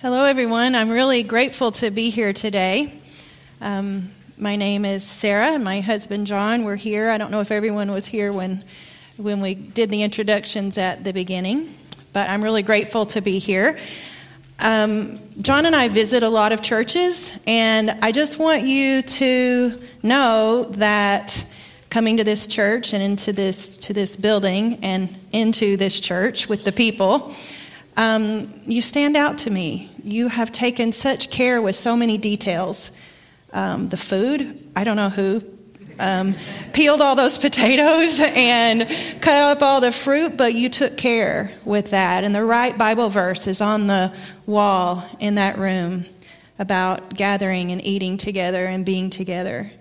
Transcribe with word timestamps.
Hello, 0.00 0.26
everyone. 0.26 0.76
I'm 0.76 0.90
really 0.90 1.24
grateful 1.24 1.72
to 1.72 1.90
be 1.90 2.10
here 2.10 2.32
today. 2.32 2.92
Um, 3.60 4.12
my 4.36 4.54
name 4.54 4.84
is 4.84 5.02
Sarah, 5.02 5.48
and 5.48 5.64
my 5.64 5.80
husband 5.80 6.28
John. 6.28 6.62
We're 6.62 6.76
here. 6.76 7.10
I 7.10 7.18
don't 7.18 7.32
know 7.32 7.40
if 7.40 7.50
everyone 7.50 7.90
was 7.90 8.06
here 8.06 8.32
when 8.32 8.62
when 9.16 9.40
we 9.40 9.56
did 9.56 9.90
the 9.90 10.04
introductions 10.04 10.78
at 10.78 11.02
the 11.02 11.12
beginning, 11.12 11.74
but 12.12 12.30
I'm 12.30 12.44
really 12.44 12.62
grateful 12.62 13.06
to 13.06 13.20
be 13.20 13.40
here. 13.40 13.76
Um, 14.60 15.18
John 15.42 15.66
and 15.66 15.74
I 15.74 15.88
visit 15.88 16.22
a 16.22 16.28
lot 16.28 16.52
of 16.52 16.62
churches, 16.62 17.36
and 17.44 17.90
I 18.00 18.12
just 18.12 18.38
want 18.38 18.62
you 18.62 19.02
to 19.02 19.82
know 20.04 20.62
that 20.76 21.44
coming 21.90 22.18
to 22.18 22.24
this 22.24 22.46
church 22.46 22.92
and 22.92 23.02
into 23.02 23.32
this 23.32 23.76
to 23.78 23.92
this 23.92 24.14
building 24.14 24.78
and 24.84 25.18
into 25.32 25.76
this 25.76 25.98
church 25.98 26.48
with 26.48 26.62
the 26.62 26.70
people 26.70 27.34
um, 27.98 28.62
you 28.64 28.80
stand 28.80 29.16
out 29.16 29.38
to 29.38 29.50
me. 29.50 29.90
You 30.04 30.28
have 30.28 30.52
taken 30.52 30.92
such 30.92 31.30
care 31.30 31.60
with 31.60 31.74
so 31.74 31.96
many 31.96 32.16
details. 32.16 32.92
Um, 33.52 33.88
the 33.88 33.96
food, 33.96 34.70
I 34.76 34.84
don't 34.84 34.96
know 34.96 35.10
who 35.10 35.42
um, 35.98 36.36
peeled 36.72 37.00
all 37.00 37.16
those 37.16 37.38
potatoes 37.48 38.20
and 38.22 38.88
cut 39.20 39.42
up 39.42 39.62
all 39.62 39.80
the 39.80 39.90
fruit, 39.90 40.36
but 40.36 40.54
you 40.54 40.68
took 40.68 40.96
care 40.96 41.50
with 41.64 41.90
that. 41.90 42.22
And 42.22 42.32
the 42.32 42.44
right 42.44 42.78
Bible 42.78 43.08
verse 43.08 43.48
is 43.48 43.60
on 43.60 43.88
the 43.88 44.12
wall 44.46 45.04
in 45.18 45.34
that 45.34 45.58
room 45.58 46.04
about 46.60 47.14
gathering 47.14 47.72
and 47.72 47.84
eating 47.84 48.16
together 48.16 48.64
and 48.64 48.86
being 48.86 49.10
together. 49.10 49.72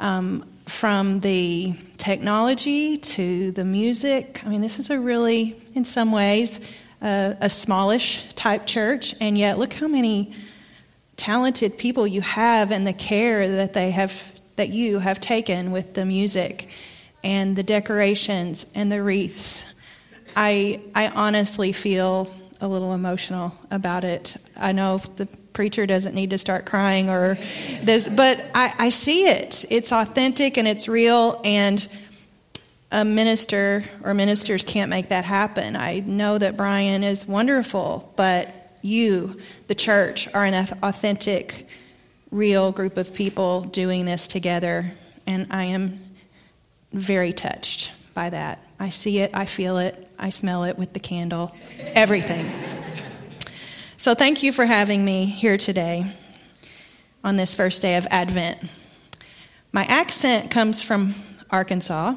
Um, 0.00 0.44
from 0.66 1.20
the 1.20 1.74
technology 1.98 2.96
to 2.96 3.52
the 3.52 3.64
music, 3.64 4.42
I 4.44 4.48
mean, 4.48 4.60
this 4.60 4.80
is 4.80 4.90
a 4.90 4.98
really, 4.98 5.62
in 5.74 5.84
some 5.84 6.10
ways, 6.10 6.58
a, 7.02 7.36
a 7.40 7.50
smallish 7.50 8.22
type 8.34 8.66
church, 8.66 9.14
and 9.20 9.36
yet 9.36 9.58
look 9.58 9.72
how 9.72 9.88
many 9.88 10.34
talented 11.16 11.78
people 11.78 12.06
you 12.06 12.20
have 12.20 12.70
and 12.70 12.86
the 12.86 12.92
care 12.92 13.48
that 13.48 13.72
they 13.72 13.90
have 13.90 14.32
that 14.56 14.68
you 14.68 14.98
have 15.00 15.20
taken 15.20 15.72
with 15.72 15.94
the 15.94 16.04
music 16.04 16.68
and 17.24 17.56
the 17.56 17.62
decorations 17.62 18.66
and 18.74 18.90
the 18.90 19.02
wreaths. 19.02 19.64
I 20.36 20.80
I 20.94 21.08
honestly 21.08 21.72
feel 21.72 22.30
a 22.60 22.68
little 22.68 22.94
emotional 22.94 23.54
about 23.70 24.04
it. 24.04 24.36
I 24.56 24.72
know 24.72 24.98
the 25.16 25.26
preacher 25.52 25.86
doesn't 25.86 26.14
need 26.14 26.30
to 26.30 26.38
start 26.38 26.66
crying 26.66 27.08
or 27.08 27.38
this, 27.82 28.08
but 28.08 28.44
I, 28.54 28.74
I 28.78 28.88
see 28.88 29.26
it. 29.26 29.64
It's 29.70 29.92
authentic 29.92 30.56
and 30.56 30.66
it's 30.66 30.88
real 30.88 31.40
and 31.44 31.86
a 32.94 33.04
minister 33.04 33.82
or 34.04 34.14
ministers 34.14 34.62
can't 34.62 34.88
make 34.88 35.08
that 35.08 35.24
happen. 35.24 35.74
I 35.74 35.98
know 35.98 36.38
that 36.38 36.56
Brian 36.56 37.02
is 37.02 37.26
wonderful, 37.26 38.12
but 38.14 38.54
you, 38.82 39.40
the 39.66 39.74
church, 39.74 40.32
are 40.32 40.44
an 40.44 40.54
authentic, 40.80 41.66
real 42.30 42.70
group 42.70 42.96
of 42.96 43.12
people 43.12 43.62
doing 43.62 44.04
this 44.04 44.28
together, 44.28 44.92
and 45.26 45.48
I 45.50 45.64
am 45.64 45.98
very 46.92 47.32
touched 47.32 47.90
by 48.14 48.30
that. 48.30 48.64
I 48.78 48.90
see 48.90 49.18
it, 49.18 49.32
I 49.34 49.46
feel 49.46 49.78
it, 49.78 50.08
I 50.16 50.30
smell 50.30 50.62
it 50.62 50.78
with 50.78 50.92
the 50.92 51.00
candle, 51.00 51.52
everything. 51.80 52.48
so, 53.96 54.14
thank 54.14 54.44
you 54.44 54.52
for 54.52 54.66
having 54.66 55.04
me 55.04 55.24
here 55.24 55.56
today 55.56 56.06
on 57.24 57.34
this 57.34 57.56
first 57.56 57.82
day 57.82 57.96
of 57.96 58.06
Advent. 58.12 58.72
My 59.72 59.84
accent 59.86 60.52
comes 60.52 60.80
from 60.80 61.16
Arkansas. 61.50 62.14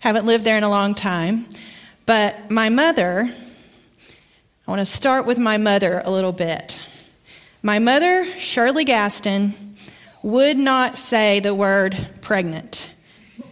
Haven't 0.00 0.26
lived 0.26 0.44
there 0.44 0.56
in 0.56 0.62
a 0.62 0.68
long 0.68 0.94
time. 0.94 1.46
But 2.06 2.50
my 2.50 2.68
mother, 2.68 3.28
I 4.66 4.70
want 4.70 4.80
to 4.80 4.86
start 4.86 5.26
with 5.26 5.38
my 5.38 5.58
mother 5.58 6.02
a 6.04 6.10
little 6.10 6.32
bit. 6.32 6.80
My 7.62 7.78
mother, 7.78 8.24
Shirley 8.38 8.84
Gaston, 8.84 9.54
would 10.22 10.56
not 10.56 10.96
say 10.96 11.40
the 11.40 11.54
word 11.54 11.96
pregnant. 12.20 12.90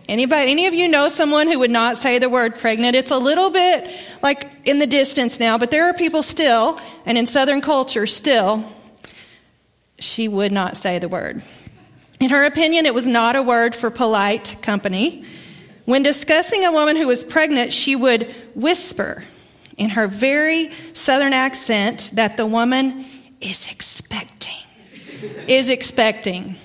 Anybody, 0.09 0.53
any 0.53 0.67
of 0.67 0.75
you 0.75 0.89
know 0.89 1.09
someone 1.09 1.49
who 1.49 1.59
would 1.59 1.71
not 1.71 1.99
say 1.99 2.19
the 2.19 2.29
word 2.29 2.57
pregnant? 2.57 2.95
It's 2.95 3.11
a 3.11 3.19
little 3.19 3.51
bit 3.51 3.91
like 4.23 4.49
in 4.65 4.79
the 4.79 4.87
distance 4.87 5.41
now, 5.41 5.59
but 5.59 5.71
there 5.71 5.87
are 5.87 5.95
people 5.95 6.23
still, 6.23 6.81
and 7.05 7.19
in 7.19 7.27
Southern 7.27 7.61
culture 7.61 8.07
still, 8.07 8.65
she 9.99 10.29
would 10.29 10.53
not 10.53 10.77
say 10.77 10.99
the 11.01 11.09
word. 11.09 11.43
In 12.21 12.31
her 12.31 12.45
opinion, 12.45 12.87
it 12.87 12.95
was 12.95 13.07
not 13.07 13.35
a 13.37 13.43
word 13.43 13.75
for 13.75 13.91
polite 13.91 14.57
company. 14.63 15.25
When 15.87 16.03
discussing 16.03 16.65
a 16.65 16.73
woman 16.73 16.97
who 16.97 17.07
was 17.07 17.25
pregnant, 17.25 17.73
she 17.73 17.97
would 17.97 18.35
whisper 18.55 19.25
in 19.77 19.91
her 19.91 20.09
very 20.09 20.71
southern 20.93 21.33
accent 21.33 22.11
that 22.15 22.37
the 22.37 22.45
woman 22.45 23.07
is 23.41 23.71
expecting. 23.71 24.53
is 25.47 25.71
expecting. 25.71 26.57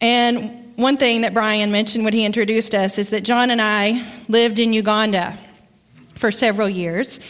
And 0.00 0.72
one 0.76 0.96
thing 0.96 1.20
that 1.20 1.34
Brian 1.34 1.70
mentioned 1.70 2.04
when 2.04 2.14
he 2.14 2.24
introduced 2.24 2.74
us 2.74 2.96
is 2.96 3.10
that 3.10 3.22
John 3.22 3.50
and 3.50 3.60
I 3.60 4.02
lived 4.28 4.58
in 4.58 4.72
Uganda 4.72 5.38
for 6.14 6.30
several 6.30 6.70
years. 6.70 7.20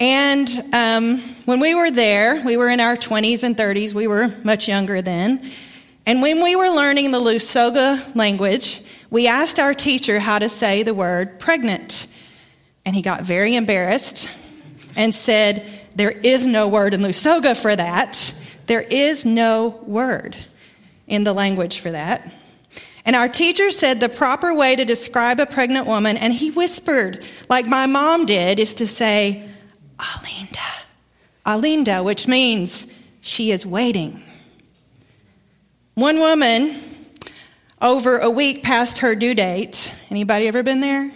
And 0.00 0.48
um, 0.72 1.18
when 1.44 1.60
we 1.60 1.76
were 1.76 1.92
there, 1.92 2.42
we 2.44 2.56
were 2.56 2.68
in 2.68 2.80
our 2.80 2.96
20s 2.96 3.44
and 3.44 3.56
30s, 3.56 3.94
we 3.94 4.08
were 4.08 4.34
much 4.42 4.66
younger 4.66 5.00
then. 5.00 5.48
And 6.06 6.22
when 6.22 6.42
we 6.42 6.56
were 6.56 6.70
learning 6.70 7.12
the 7.12 7.20
Lusoga 7.20 8.14
language, 8.16 8.82
we 9.10 9.26
asked 9.26 9.58
our 9.58 9.74
teacher 9.74 10.18
how 10.18 10.38
to 10.38 10.48
say 10.48 10.82
the 10.82 10.94
word 10.94 11.38
pregnant, 11.38 12.06
and 12.84 12.94
he 12.94 13.02
got 13.02 13.22
very 13.22 13.54
embarrassed 13.54 14.28
and 14.96 15.14
said, 15.14 15.64
There 15.94 16.10
is 16.10 16.46
no 16.46 16.68
word 16.68 16.94
in 16.94 17.00
Lusoga 17.00 17.56
for 17.56 17.74
that. 17.74 18.34
There 18.66 18.82
is 18.82 19.24
no 19.24 19.80
word 19.86 20.36
in 21.06 21.24
the 21.24 21.32
language 21.32 21.78
for 21.80 21.92
that. 21.92 22.32
And 23.04 23.14
our 23.14 23.28
teacher 23.28 23.70
said 23.70 24.00
the 24.00 24.08
proper 24.08 24.52
way 24.52 24.74
to 24.74 24.84
describe 24.84 25.38
a 25.38 25.46
pregnant 25.46 25.86
woman, 25.86 26.16
and 26.16 26.32
he 26.32 26.50
whispered, 26.50 27.24
like 27.48 27.66
my 27.66 27.86
mom 27.86 28.26
did, 28.26 28.58
is 28.58 28.74
to 28.74 28.86
say, 28.86 29.48
Alinda. 30.00 30.84
Alinda, 31.46 32.04
which 32.04 32.26
means 32.26 32.88
she 33.20 33.52
is 33.52 33.64
waiting. 33.64 34.20
One 35.94 36.18
woman 36.18 36.76
over 37.80 38.18
a 38.18 38.30
week 38.30 38.62
past 38.62 38.98
her 38.98 39.14
due 39.14 39.34
date. 39.34 39.94
Anybody 40.10 40.48
ever 40.48 40.62
been 40.62 40.80
there? 40.80 41.10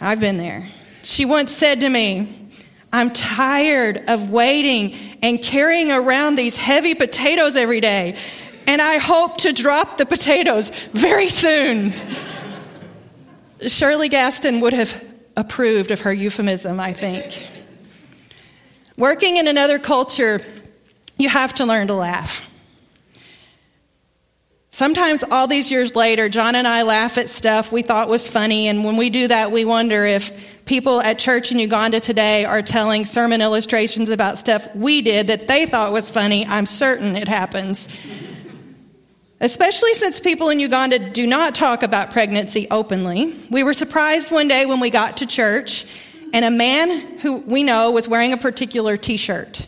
I've 0.00 0.20
been 0.20 0.36
there. 0.36 0.66
She 1.02 1.24
once 1.24 1.52
said 1.52 1.80
to 1.80 1.88
me, 1.88 2.50
I'm 2.92 3.10
tired 3.10 4.04
of 4.08 4.30
waiting 4.30 4.94
and 5.22 5.42
carrying 5.42 5.90
around 5.90 6.36
these 6.36 6.56
heavy 6.56 6.94
potatoes 6.94 7.56
every 7.56 7.80
day, 7.80 8.16
and 8.66 8.80
I 8.80 8.98
hope 8.98 9.38
to 9.38 9.52
drop 9.52 9.98
the 9.98 10.06
potatoes 10.06 10.70
very 10.92 11.28
soon. 11.28 11.92
Shirley 13.66 14.08
Gaston 14.08 14.60
would 14.60 14.72
have 14.72 15.04
approved 15.36 15.90
of 15.90 16.00
her 16.00 16.12
euphemism, 16.12 16.80
I 16.80 16.92
think. 16.92 17.46
Working 18.96 19.36
in 19.36 19.46
another 19.46 19.78
culture, 19.78 20.40
you 21.18 21.28
have 21.28 21.54
to 21.54 21.66
learn 21.66 21.86
to 21.88 21.94
laugh. 21.94 22.50
Sometimes, 24.76 25.24
all 25.30 25.46
these 25.46 25.70
years 25.70 25.96
later, 25.96 26.28
John 26.28 26.54
and 26.54 26.68
I 26.68 26.82
laugh 26.82 27.16
at 27.16 27.30
stuff 27.30 27.72
we 27.72 27.80
thought 27.80 28.10
was 28.10 28.28
funny, 28.28 28.68
and 28.68 28.84
when 28.84 28.98
we 28.98 29.08
do 29.08 29.26
that, 29.26 29.50
we 29.50 29.64
wonder 29.64 30.04
if 30.04 30.66
people 30.66 31.00
at 31.00 31.18
church 31.18 31.50
in 31.50 31.58
Uganda 31.58 31.98
today 31.98 32.44
are 32.44 32.60
telling 32.60 33.06
sermon 33.06 33.40
illustrations 33.40 34.10
about 34.10 34.36
stuff 34.36 34.68
we 34.76 35.00
did 35.00 35.28
that 35.28 35.48
they 35.48 35.64
thought 35.64 35.92
was 35.92 36.10
funny. 36.10 36.44
I'm 36.44 36.66
certain 36.66 37.16
it 37.16 37.26
happens. 37.26 37.88
Especially 39.40 39.94
since 39.94 40.20
people 40.20 40.50
in 40.50 40.60
Uganda 40.60 40.98
do 40.98 41.26
not 41.26 41.54
talk 41.54 41.82
about 41.82 42.10
pregnancy 42.10 42.66
openly. 42.70 43.34
We 43.50 43.64
were 43.64 43.72
surprised 43.72 44.30
one 44.30 44.46
day 44.46 44.66
when 44.66 44.80
we 44.80 44.90
got 44.90 45.16
to 45.16 45.26
church, 45.26 45.86
and 46.34 46.44
a 46.44 46.50
man 46.50 47.18
who 47.20 47.40
we 47.40 47.62
know 47.62 47.92
was 47.92 48.10
wearing 48.10 48.34
a 48.34 48.36
particular 48.36 48.98
t 48.98 49.16
shirt. 49.16 49.66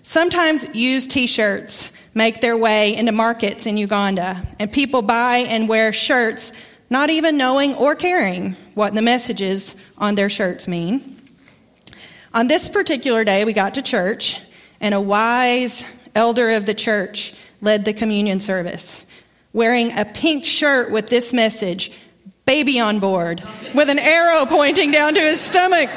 Sometimes 0.00 0.74
used 0.74 1.10
t 1.10 1.26
shirts 1.26 1.92
make 2.18 2.42
their 2.42 2.56
way 2.56 2.94
into 2.94 3.12
markets 3.12 3.64
in 3.64 3.78
Uganda, 3.78 4.42
and 4.58 4.70
people 4.70 5.00
buy 5.00 5.38
and 5.48 5.68
wear 5.68 5.92
shirts 5.94 6.52
not 6.90 7.08
even 7.10 7.38
knowing 7.38 7.74
or 7.76 7.94
caring 7.94 8.56
what 8.74 8.94
the 8.94 9.00
messages 9.00 9.76
on 9.96 10.14
their 10.16 10.28
shirts 10.28 10.66
mean. 10.66 11.18
On 12.34 12.48
this 12.48 12.68
particular 12.68 13.24
day, 13.24 13.44
we 13.44 13.52
got 13.52 13.74
to 13.74 13.82
church, 13.82 14.40
and 14.80 14.94
a 14.94 15.00
wise 15.00 15.84
elder 16.14 16.50
of 16.50 16.66
the 16.66 16.74
church 16.74 17.34
led 17.60 17.84
the 17.84 17.92
communion 17.92 18.40
service, 18.40 19.06
wearing 19.52 19.96
a 19.96 20.04
pink 20.04 20.44
shirt 20.44 20.90
with 20.90 21.06
this 21.06 21.32
message 21.32 21.92
baby 22.44 22.80
on 22.80 22.98
board, 22.98 23.42
with 23.74 23.88
an 23.88 23.98
arrow 23.98 24.44
pointing 24.46 24.90
down 24.90 25.14
to 25.14 25.20
his 25.20 25.40
stomach. 25.40 25.90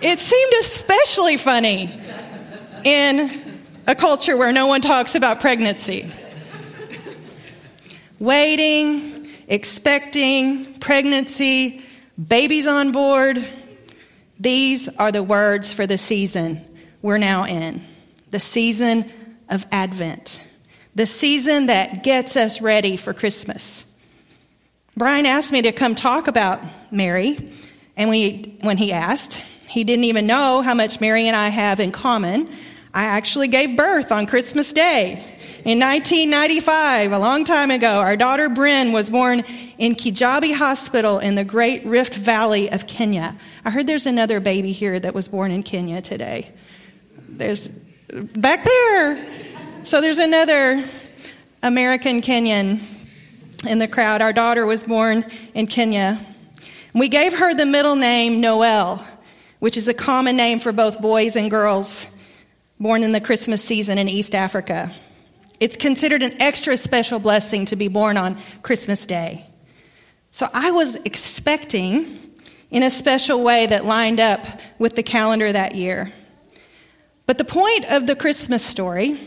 It 0.00 0.18
seemed 0.18 0.52
especially 0.60 1.36
funny 1.36 1.98
in 2.84 3.49
a 3.86 3.94
culture 3.94 4.36
where 4.36 4.52
no 4.52 4.66
one 4.66 4.80
talks 4.80 5.14
about 5.14 5.40
pregnancy. 5.40 6.10
Waiting, 8.18 9.26
expecting, 9.48 10.78
pregnancy, 10.78 11.82
babies 12.28 12.66
on 12.66 12.92
board. 12.92 13.42
These 14.38 14.88
are 14.88 15.12
the 15.12 15.22
words 15.22 15.72
for 15.72 15.86
the 15.86 15.98
season 15.98 16.64
we're 17.02 17.18
now 17.18 17.46
in 17.46 17.82
the 18.30 18.40
season 18.40 19.10
of 19.48 19.66
Advent, 19.72 20.46
the 20.94 21.06
season 21.06 21.66
that 21.66 22.02
gets 22.04 22.36
us 22.36 22.60
ready 22.60 22.96
for 22.96 23.12
Christmas. 23.12 23.86
Brian 24.96 25.26
asked 25.26 25.52
me 25.52 25.62
to 25.62 25.72
come 25.72 25.94
talk 25.94 26.28
about 26.28 26.62
Mary, 26.92 27.52
and 27.96 28.08
we, 28.08 28.56
when 28.60 28.76
he 28.76 28.92
asked, 28.92 29.44
he 29.66 29.84
didn't 29.84 30.04
even 30.04 30.26
know 30.26 30.62
how 30.62 30.74
much 30.74 31.00
Mary 31.00 31.26
and 31.26 31.36
I 31.36 31.48
have 31.48 31.80
in 31.80 31.90
common. 31.92 32.48
I 32.92 33.04
actually 33.04 33.46
gave 33.46 33.76
birth 33.76 34.10
on 34.10 34.26
Christmas 34.26 34.72
Day. 34.72 35.24
In 35.64 35.78
1995, 35.78 37.12
a 37.12 37.18
long 37.18 37.44
time 37.44 37.70
ago, 37.70 38.00
our 38.00 38.16
daughter 38.16 38.48
Bryn 38.48 38.92
was 38.92 39.10
born 39.10 39.44
in 39.78 39.94
Kijabe 39.94 40.54
Hospital 40.54 41.20
in 41.20 41.36
the 41.36 41.44
Great 41.44 41.84
Rift 41.84 42.14
Valley 42.14 42.68
of 42.70 42.88
Kenya. 42.88 43.36
I 43.64 43.70
heard 43.70 43.86
there's 43.86 44.06
another 44.06 44.40
baby 44.40 44.72
here 44.72 44.98
that 44.98 45.14
was 45.14 45.28
born 45.28 45.52
in 45.52 45.62
Kenya 45.62 46.02
today. 46.02 46.50
There's 47.28 47.68
back 47.68 48.64
there. 48.64 49.24
So 49.84 50.00
there's 50.00 50.18
another 50.18 50.82
American 51.62 52.22
Kenyan 52.22 52.80
in 53.68 53.78
the 53.78 53.88
crowd. 53.88 54.20
Our 54.20 54.32
daughter 54.32 54.66
was 54.66 54.82
born 54.82 55.24
in 55.54 55.68
Kenya. 55.68 56.18
We 56.94 57.08
gave 57.08 57.34
her 57.34 57.54
the 57.54 57.66
middle 57.66 57.94
name 57.94 58.40
Noel, 58.40 59.06
which 59.60 59.76
is 59.76 59.86
a 59.86 59.94
common 59.94 60.36
name 60.36 60.58
for 60.58 60.72
both 60.72 61.00
boys 61.00 61.36
and 61.36 61.48
girls 61.50 62.08
born 62.80 63.02
in 63.02 63.12
the 63.12 63.20
Christmas 63.20 63.62
season 63.62 63.98
in 63.98 64.08
East 64.08 64.34
Africa. 64.34 64.90
It's 65.60 65.76
considered 65.76 66.22
an 66.22 66.40
extra 66.40 66.78
special 66.78 67.18
blessing 67.18 67.66
to 67.66 67.76
be 67.76 67.88
born 67.88 68.16
on 68.16 68.38
Christmas 68.62 69.04
Day. 69.04 69.44
So 70.30 70.48
I 70.54 70.70
was 70.70 70.96
expecting 70.96 72.34
in 72.70 72.82
a 72.82 72.90
special 72.90 73.42
way 73.42 73.66
that 73.66 73.84
lined 73.84 74.18
up 74.18 74.46
with 74.78 74.96
the 74.96 75.02
calendar 75.02 75.52
that 75.52 75.74
year. 75.74 76.10
But 77.26 77.36
the 77.36 77.44
point 77.44 77.84
of 77.92 78.06
the 78.06 78.16
Christmas 78.16 78.64
story 78.64 79.20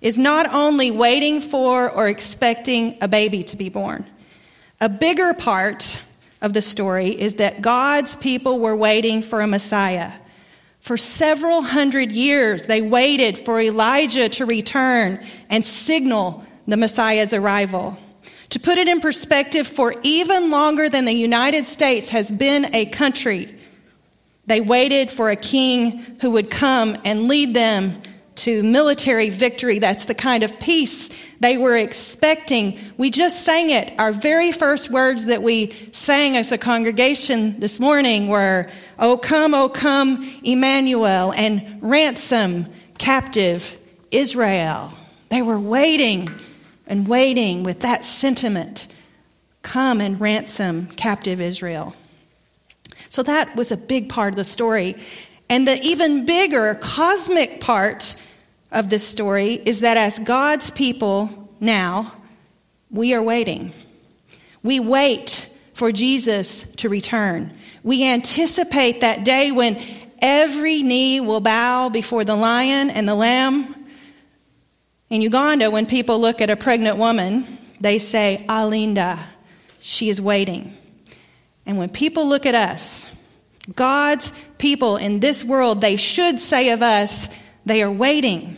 is 0.00 0.16
not 0.16 0.54
only 0.54 0.92
waiting 0.92 1.40
for 1.40 1.90
or 1.90 2.08
expecting 2.08 2.98
a 3.00 3.08
baby 3.08 3.42
to 3.44 3.56
be 3.56 3.68
born. 3.68 4.06
A 4.80 4.88
bigger 4.88 5.34
part 5.34 6.00
of 6.40 6.52
the 6.52 6.62
story 6.62 7.08
is 7.08 7.34
that 7.34 7.62
God's 7.62 8.14
people 8.14 8.60
were 8.60 8.76
waiting 8.76 9.22
for 9.22 9.40
a 9.40 9.46
Messiah. 9.48 10.12
For 10.92 10.98
several 10.98 11.62
hundred 11.62 12.12
years, 12.12 12.66
they 12.66 12.82
waited 12.82 13.38
for 13.38 13.58
Elijah 13.58 14.28
to 14.28 14.44
return 14.44 15.24
and 15.48 15.64
signal 15.64 16.44
the 16.68 16.76
Messiah's 16.76 17.32
arrival. 17.32 17.96
To 18.50 18.60
put 18.60 18.76
it 18.76 18.86
in 18.88 19.00
perspective, 19.00 19.66
for 19.66 19.94
even 20.02 20.50
longer 20.50 20.90
than 20.90 21.06
the 21.06 21.14
United 21.14 21.66
States 21.66 22.10
has 22.10 22.30
been 22.30 22.74
a 22.74 22.84
country, 22.84 23.58
they 24.44 24.60
waited 24.60 25.10
for 25.10 25.30
a 25.30 25.36
king 25.36 26.18
who 26.20 26.32
would 26.32 26.50
come 26.50 26.98
and 27.06 27.26
lead 27.26 27.54
them 27.54 28.02
to 28.34 28.62
military 28.62 29.30
victory. 29.30 29.78
That's 29.78 30.04
the 30.04 30.14
kind 30.14 30.42
of 30.42 30.60
peace 30.60 31.08
they 31.40 31.56
were 31.56 31.76
expecting. 31.76 32.78
We 32.98 33.10
just 33.10 33.44
sang 33.44 33.70
it. 33.70 33.92
Our 33.98 34.12
very 34.12 34.52
first 34.52 34.90
words 34.90 35.24
that 35.24 35.42
we 35.42 35.72
sang 35.92 36.36
as 36.36 36.52
a 36.52 36.58
congregation 36.58 37.58
this 37.60 37.80
morning 37.80 38.28
were, 38.28 38.70
O 38.98 39.16
come, 39.16 39.54
O 39.54 39.68
come, 39.68 40.40
Emmanuel, 40.42 41.32
and 41.32 41.78
ransom 41.80 42.66
captive 42.98 43.76
Israel. 44.10 44.92
They 45.28 45.42
were 45.42 45.58
waiting 45.58 46.28
and 46.86 47.08
waiting 47.08 47.62
with 47.62 47.80
that 47.80 48.04
sentiment. 48.04 48.86
Come 49.62 50.00
and 50.00 50.20
ransom 50.20 50.86
captive 50.88 51.40
Israel. 51.40 51.94
So 53.08 53.22
that 53.22 53.56
was 53.56 53.72
a 53.72 53.76
big 53.76 54.08
part 54.08 54.32
of 54.32 54.36
the 54.36 54.44
story. 54.44 54.96
And 55.48 55.66
the 55.68 55.80
even 55.82 56.24
bigger 56.26 56.74
cosmic 56.76 57.60
part 57.60 58.14
of 58.70 58.88
this 58.88 59.06
story 59.06 59.54
is 59.54 59.80
that 59.80 59.96
as 59.96 60.18
God's 60.18 60.70
people 60.70 61.50
now, 61.60 62.12
we 62.90 63.14
are 63.14 63.22
waiting. 63.22 63.72
We 64.62 64.80
wait 64.80 65.48
for 65.74 65.92
Jesus 65.92 66.64
to 66.76 66.88
return. 66.88 67.52
We 67.82 68.04
anticipate 68.04 69.00
that 69.00 69.24
day 69.24 69.50
when 69.50 69.80
every 70.20 70.82
knee 70.82 71.20
will 71.20 71.40
bow 71.40 71.88
before 71.88 72.24
the 72.24 72.36
lion 72.36 72.90
and 72.90 73.08
the 73.08 73.14
lamb. 73.14 73.74
In 75.10 75.20
Uganda, 75.20 75.70
when 75.70 75.86
people 75.86 76.20
look 76.20 76.40
at 76.40 76.48
a 76.48 76.56
pregnant 76.56 76.96
woman, 76.96 77.46
they 77.80 77.98
say, 77.98 78.44
Alinda, 78.48 79.18
she 79.80 80.08
is 80.08 80.20
waiting. 80.20 80.76
And 81.66 81.76
when 81.76 81.88
people 81.88 82.26
look 82.26 82.46
at 82.46 82.54
us, 82.54 83.12
God's 83.74 84.32
people 84.58 84.96
in 84.96 85.20
this 85.20 85.44
world, 85.44 85.80
they 85.80 85.96
should 85.96 86.40
say 86.40 86.70
of 86.70 86.82
us, 86.82 87.28
they 87.66 87.82
are 87.82 87.90
waiting. 87.90 88.56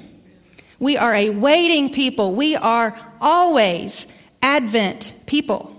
We 0.78 0.96
are 0.96 1.14
a 1.14 1.30
waiting 1.30 1.90
people. 1.92 2.34
We 2.34 2.56
are 2.56 2.98
always 3.20 4.06
Advent 4.42 5.12
people. 5.26 5.74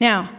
Now, 0.00 0.30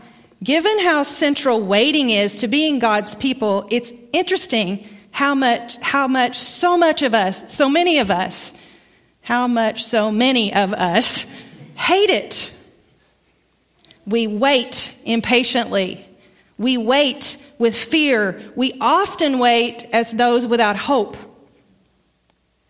given 0.44 0.80
how 0.80 1.04
central 1.04 1.62
waiting 1.62 2.10
is 2.10 2.36
to 2.36 2.48
being 2.48 2.80
God's 2.80 3.16
people, 3.16 3.68
it's 3.70 3.94
interesting 4.14 4.88
how 5.12 5.36
much, 5.36 5.78
how 5.78 6.08
much 6.08 6.38
so 6.38 6.78
much 6.78 7.02
of 7.02 7.14
us, 7.14 7.54
so 7.54 7.70
many 7.70 8.00
of 8.00 8.10
us, 8.10 8.54
how 9.22 9.48
much 9.48 9.84
so 9.84 10.12
many 10.12 10.54
of 10.54 10.74
us 10.74 11.26
hate 11.76 12.10
it. 12.10 12.54
We 14.08 14.28
wait 14.28 14.96
impatiently. 15.06 16.08
We 16.58 16.78
wait 16.78 17.38
with 17.60 17.76
fear. 17.76 18.42
We 18.56 18.74
often 18.82 19.38
wait 19.38 19.88
as 19.94 20.12
those 20.12 20.48
without 20.48 20.76
hope. 20.76 21.18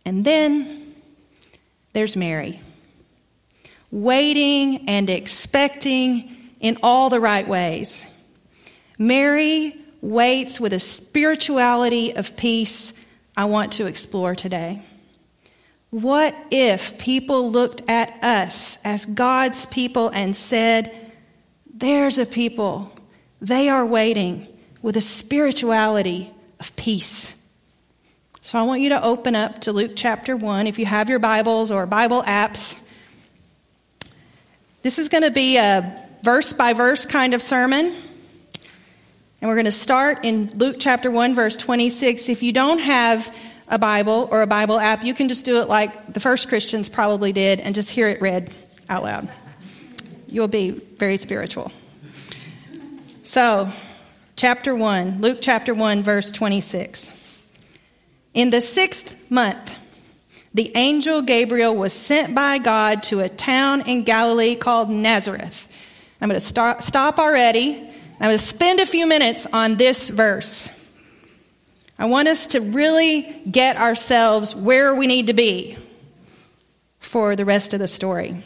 And 0.03 0.25
then 0.25 0.95
there's 1.93 2.17
Mary, 2.17 2.59
waiting 3.91 4.89
and 4.89 5.09
expecting 5.09 6.35
in 6.61 6.77
all 6.81 7.09
the 7.09 7.19
right 7.19 7.47
ways. 7.47 8.09
Mary 8.97 9.75
waits 9.99 10.59
with 10.59 10.73
a 10.73 10.79
spirituality 10.79 12.15
of 12.15 12.37
peace 12.37 12.93
I 13.35 13.45
want 13.45 13.73
to 13.73 13.87
explore 13.87 14.35
today. 14.35 14.83
What 15.89 16.35
if 16.51 16.97
people 16.97 17.51
looked 17.51 17.89
at 17.89 18.23
us 18.23 18.77
as 18.85 19.05
God's 19.05 19.65
people 19.65 20.09
and 20.09 20.35
said, 20.35 20.95
There's 21.73 22.17
a 22.17 22.25
people, 22.25 22.95
they 23.41 23.67
are 23.67 23.85
waiting 23.85 24.47
with 24.81 24.95
a 24.95 25.01
spirituality 25.01 26.31
of 26.59 26.75
peace? 26.75 27.37
So 28.41 28.57
I 28.57 28.63
want 28.63 28.81
you 28.81 28.89
to 28.89 29.03
open 29.03 29.35
up 29.35 29.61
to 29.61 29.73
Luke 29.73 29.91
chapter 29.95 30.35
1 30.35 30.65
if 30.65 30.79
you 30.79 30.85
have 30.85 31.09
your 31.09 31.19
Bibles 31.19 31.71
or 31.71 31.85
Bible 31.85 32.23
apps. 32.23 32.79
This 34.81 34.97
is 34.97 35.09
going 35.09 35.23
to 35.23 35.31
be 35.31 35.57
a 35.57 36.00
verse 36.21 36.53
by 36.53 36.73
verse 36.73 37.05
kind 37.05 37.33
of 37.33 37.41
sermon. 37.41 37.93
And 39.41 39.49
we're 39.49 39.55
going 39.55 39.65
to 39.65 39.71
start 39.71 40.23
in 40.23 40.51
Luke 40.55 40.75
chapter 40.79 41.09
1, 41.09 41.33
verse 41.33 41.57
26. 41.57 42.29
If 42.29 42.43
you 42.43 42.53
don't 42.53 42.79
have 42.79 43.35
a 43.67 43.79
Bible 43.79 44.27
or 44.31 44.43
a 44.43 44.47
Bible 44.47 44.79
app, 44.79 45.03
you 45.03 45.13
can 45.13 45.27
just 45.27 45.45
do 45.45 45.61
it 45.61 45.67
like 45.67 46.13
the 46.13 46.19
first 46.19 46.47
Christians 46.47 46.89
probably 46.89 47.31
did 47.31 47.59
and 47.59 47.73
just 47.73 47.89
hear 47.89 48.07
it 48.07 48.21
read 48.21 48.53
out 48.87 49.03
loud. 49.03 49.29
You'll 50.27 50.47
be 50.47 50.71
very 50.71 51.17
spiritual. 51.17 51.71
So, 53.23 53.71
chapter 54.35 54.75
1, 54.75 55.21
Luke 55.21 55.39
chapter 55.41 55.73
1, 55.73 56.03
verse 56.03 56.29
26. 56.31 57.09
In 58.33 58.49
the 58.49 58.61
sixth 58.61 59.15
month, 59.29 59.77
the 60.53 60.71
angel 60.75 61.21
Gabriel 61.21 61.75
was 61.75 61.93
sent 61.93 62.35
by 62.35 62.57
God 62.57 63.03
to 63.03 63.21
a 63.21 63.29
town 63.29 63.87
in 63.87 64.03
Galilee 64.03 64.55
called 64.55 64.89
Nazareth. 64.89 65.67
I'm 66.21 66.29
going 66.29 66.39
to 66.39 66.45
stop, 66.45 66.83
stop 66.83 67.17
already. 67.17 67.77
I'm 68.19 68.27
going 68.27 68.37
to 68.37 68.43
spend 68.43 68.79
a 68.79 68.85
few 68.85 69.07
minutes 69.07 69.47
on 69.51 69.75
this 69.75 70.09
verse. 70.09 70.71
I 71.97 72.05
want 72.05 72.27
us 72.27 72.45
to 72.47 72.61
really 72.61 73.41
get 73.49 73.77
ourselves 73.77 74.55
where 74.55 74.95
we 74.95 75.07
need 75.07 75.27
to 75.27 75.33
be 75.33 75.77
for 76.99 77.35
the 77.35 77.45
rest 77.45 77.73
of 77.73 77.79
the 77.79 77.87
story. 77.87 78.43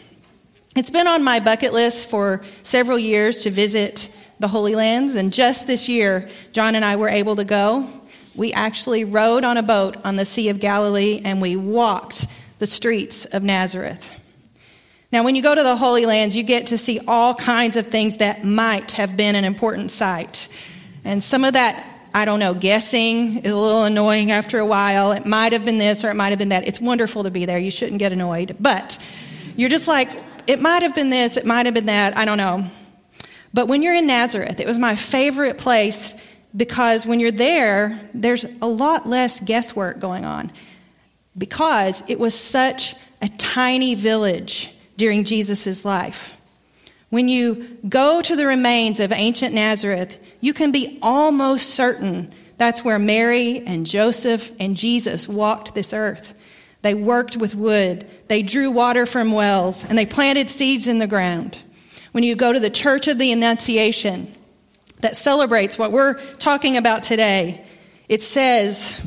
It's 0.75 0.89
been 0.89 1.07
on 1.07 1.23
my 1.23 1.39
bucket 1.39 1.73
list 1.73 2.09
for 2.09 2.43
several 2.63 2.97
years 2.97 3.43
to 3.43 3.51
visit 3.51 4.09
the 4.39 4.47
Holy 4.47 4.75
Lands, 4.75 5.15
and 5.15 5.31
just 5.31 5.67
this 5.67 5.87
year, 5.87 6.29
John 6.51 6.75
and 6.75 6.83
I 6.83 6.95
were 6.95 7.07
able 7.07 7.37
to 7.37 7.45
go 7.45 7.87
we 8.35 8.51
actually 8.51 9.05
rode 9.05 9.45
on 9.45 9.57
a 9.57 9.63
boat 9.63 9.97
on 10.03 10.17
the 10.17 10.25
Sea 10.25 10.49
of 10.49 10.59
Galilee 10.59 11.21
and 11.23 11.41
we 11.41 11.55
walked 11.55 12.25
the 12.59 12.67
streets 12.67 13.25
of 13.25 13.43
Nazareth. 13.43 14.13
Now, 15.11 15.23
when 15.23 15.35
you 15.35 15.41
go 15.41 15.53
to 15.53 15.63
the 15.63 15.75
Holy 15.75 16.05
Lands, 16.05 16.35
you 16.35 16.43
get 16.43 16.67
to 16.67 16.77
see 16.77 16.99
all 17.07 17.33
kinds 17.35 17.77
of 17.77 17.87
things 17.87 18.17
that 18.17 18.43
might 18.43 18.91
have 18.91 19.15
been 19.15 19.35
an 19.35 19.45
important 19.45 19.91
site. 19.91 20.47
And 21.03 21.23
some 21.23 21.43
of 21.43 21.53
that, 21.53 21.85
I 22.13 22.25
don't 22.25 22.39
know, 22.39 22.53
guessing 22.53 23.37
is 23.37 23.53
a 23.53 23.57
little 23.57 23.83
annoying 23.83 24.31
after 24.31 24.59
a 24.59 24.65
while. 24.65 25.11
It 25.11 25.25
might 25.25 25.53
have 25.53 25.63
been 25.63 25.77
this 25.77 26.03
or 26.03 26.09
it 26.09 26.15
might 26.15 26.29
have 26.29 26.39
been 26.39 26.49
that. 26.49 26.67
It's 26.67 26.81
wonderful 26.81 27.23
to 27.23 27.29
be 27.29 27.45
there. 27.45 27.59
You 27.59 27.71
shouldn't 27.71 27.99
get 27.99 28.11
annoyed. 28.11 28.57
But 28.59 28.97
you're 29.55 29.69
just 29.69 29.87
like, 29.87 30.09
it 30.47 30.59
might 30.59 30.81
have 30.81 30.95
been 30.95 31.09
this, 31.09 31.37
it 31.37 31.45
might 31.45 31.65
have 31.65 31.75
been 31.75 31.85
that. 31.85 32.17
I 32.17 32.25
don't 32.25 32.37
know. 32.37 32.67
But 33.53 33.67
when 33.67 33.81
you're 33.81 33.95
in 33.95 34.07
Nazareth, 34.07 34.59
it 34.59 34.67
was 34.67 34.77
my 34.77 34.95
favorite 34.95 35.57
place 35.57 36.13
because 36.55 37.05
when 37.05 37.19
you're 37.19 37.31
there, 37.31 38.09
there's 38.13 38.45
a 38.61 38.67
lot 38.67 39.07
less 39.07 39.39
guesswork 39.39 39.99
going 39.99 40.25
on 40.25 40.51
because 41.37 42.03
it 42.07 42.19
was 42.19 42.37
such 42.37 42.95
a 43.21 43.29
tiny 43.29 43.95
village 43.95 44.74
during 44.97 45.23
Jesus' 45.23 45.85
life. 45.85 46.33
When 47.09 47.29
you 47.29 47.77
go 47.87 48.21
to 48.21 48.35
the 48.35 48.47
remains 48.47 48.99
of 48.99 49.11
ancient 49.11 49.53
Nazareth, 49.53 50.17
you 50.41 50.53
can 50.53 50.71
be 50.71 50.99
almost 51.01 51.69
certain 51.69 52.33
that's 52.57 52.85
where 52.85 52.99
Mary 52.99 53.59
and 53.65 53.85
Joseph 53.85 54.51
and 54.59 54.77
Jesus 54.77 55.27
walked 55.27 55.75
this 55.75 55.93
earth. 55.93 56.33
They 56.81 56.93
worked 56.93 57.35
with 57.35 57.55
wood, 57.55 58.07
they 58.27 58.43
drew 58.43 58.71
water 58.71 59.05
from 59.05 59.31
wells, 59.31 59.83
and 59.83 59.97
they 59.97 60.05
planted 60.05 60.49
seeds 60.49 60.87
in 60.87 60.99
the 60.99 61.07
ground. 61.07 61.57
When 62.11 62.23
you 62.23 62.35
go 62.35 62.53
to 62.53 62.59
the 62.59 62.69
Church 62.69 63.07
of 63.07 63.17
the 63.17 63.31
Annunciation 63.31 64.31
that 64.99 65.17
celebrates 65.17 65.77
what 65.77 65.91
we're 65.91 66.21
talking 66.35 66.77
about 66.77 67.03
today, 67.03 67.65
it 68.07 68.21
says 68.21 69.03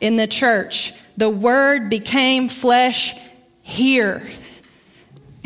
in 0.00 0.16
the 0.16 0.26
church, 0.26 0.92
the 1.16 1.30
Word 1.30 1.88
became 1.88 2.48
flesh 2.48 3.14
here. 3.62 4.22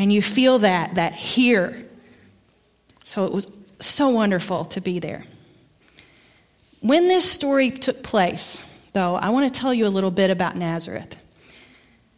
And 0.00 0.10
you 0.10 0.22
feel 0.22 0.60
that, 0.60 0.94
that 0.94 1.12
here. 1.12 1.76
So 3.04 3.26
it 3.26 3.32
was 3.32 3.46
so 3.80 4.08
wonderful 4.08 4.64
to 4.64 4.80
be 4.80 4.98
there. 4.98 5.24
When 6.80 7.06
this 7.06 7.30
story 7.30 7.70
took 7.70 8.02
place, 8.02 8.62
though, 8.94 9.16
I 9.16 9.28
want 9.28 9.52
to 9.52 9.60
tell 9.60 9.74
you 9.74 9.86
a 9.86 9.90
little 9.92 10.10
bit 10.10 10.30
about 10.30 10.56
Nazareth. 10.56 11.18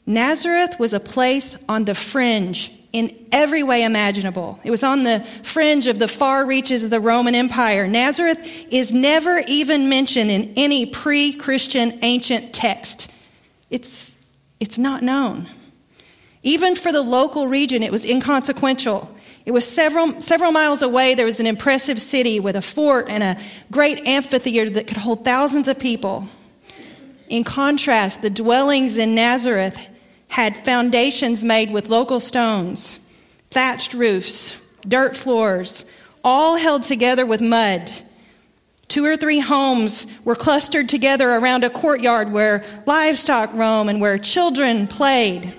Nazareth 0.06 0.78
was 0.78 0.92
a 0.92 1.00
place 1.00 1.58
on 1.68 1.84
the 1.84 1.96
fringe 1.96 2.70
in 2.92 3.26
every 3.32 3.64
way 3.64 3.82
imaginable. 3.82 4.60
It 4.62 4.70
was 4.70 4.84
on 4.84 5.02
the 5.02 5.26
fringe 5.42 5.88
of 5.88 5.98
the 5.98 6.06
far 6.06 6.46
reaches 6.46 6.84
of 6.84 6.90
the 6.90 7.00
Roman 7.00 7.34
Empire. 7.34 7.88
Nazareth 7.88 8.38
is 8.70 8.92
never 8.92 9.42
even 9.48 9.88
mentioned 9.88 10.30
in 10.30 10.52
any 10.54 10.86
pre 10.86 11.32
Christian 11.32 11.98
ancient 12.02 12.52
text. 12.52 13.10
It's, 13.70 14.16
it's 14.60 14.78
not 14.78 15.02
known. 15.02 15.48
Even 16.42 16.74
for 16.74 16.90
the 16.90 17.02
local 17.02 17.46
region, 17.46 17.82
it 17.82 17.92
was 17.92 18.04
inconsequential. 18.04 19.14
It 19.46 19.52
was 19.52 19.66
several, 19.66 20.20
several 20.20 20.52
miles 20.52 20.82
away. 20.82 21.14
There 21.14 21.26
was 21.26 21.40
an 21.40 21.46
impressive 21.46 22.00
city 22.00 22.40
with 22.40 22.56
a 22.56 22.62
fort 22.62 23.08
and 23.08 23.22
a 23.22 23.40
great 23.70 23.98
amphitheater 24.06 24.70
that 24.70 24.86
could 24.86 24.96
hold 24.96 25.24
thousands 25.24 25.68
of 25.68 25.78
people. 25.78 26.28
In 27.28 27.44
contrast, 27.44 28.22
the 28.22 28.30
dwellings 28.30 28.96
in 28.96 29.14
Nazareth 29.14 29.88
had 30.28 30.56
foundations 30.56 31.44
made 31.44 31.72
with 31.72 31.88
local 31.88 32.20
stones, 32.20 33.00
thatched 33.50 33.94
roofs, 33.94 34.60
dirt 34.86 35.16
floors, 35.16 35.84
all 36.24 36.56
held 36.56 36.82
together 36.82 37.26
with 37.26 37.40
mud. 37.40 37.90
Two 38.88 39.04
or 39.04 39.16
three 39.16 39.40
homes 39.40 40.06
were 40.24 40.34
clustered 40.34 40.88
together 40.88 41.30
around 41.30 41.64
a 41.64 41.70
courtyard 41.70 42.30
where 42.30 42.64
livestock 42.86 43.52
roam 43.54 43.88
and 43.88 44.00
where 44.00 44.18
children 44.18 44.86
played. 44.86 45.52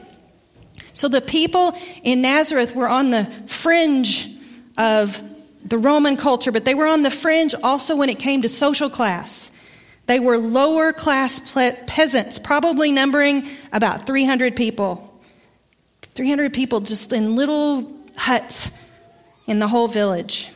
So 0.93 1.07
the 1.07 1.21
people 1.21 1.75
in 2.03 2.21
Nazareth 2.21 2.75
were 2.75 2.87
on 2.87 3.09
the 3.09 3.25
fringe 3.47 4.27
of 4.77 5.21
the 5.65 5.77
Roman 5.77 6.17
culture, 6.17 6.51
but 6.51 6.65
they 6.65 6.75
were 6.75 6.87
on 6.87 7.03
the 7.03 7.09
fringe 7.09 7.55
also 7.63 7.95
when 7.95 8.09
it 8.09 8.19
came 8.19 8.41
to 8.43 8.49
social 8.49 8.89
class. 8.89 9.51
They 10.05 10.19
were 10.19 10.37
lower 10.37 10.93
class 10.93 11.53
peasants, 11.87 12.37
probably 12.37 12.91
numbering 12.91 13.47
about 13.71 14.05
300 14.05 14.55
people. 14.55 15.09
300 16.13 16.53
people 16.53 16.81
just 16.81 17.11
in 17.11 17.35
little 17.35 17.91
huts 18.15 18.71
in 19.47 19.59
the 19.59 19.67
whole 19.67 19.87
village. 19.87 20.49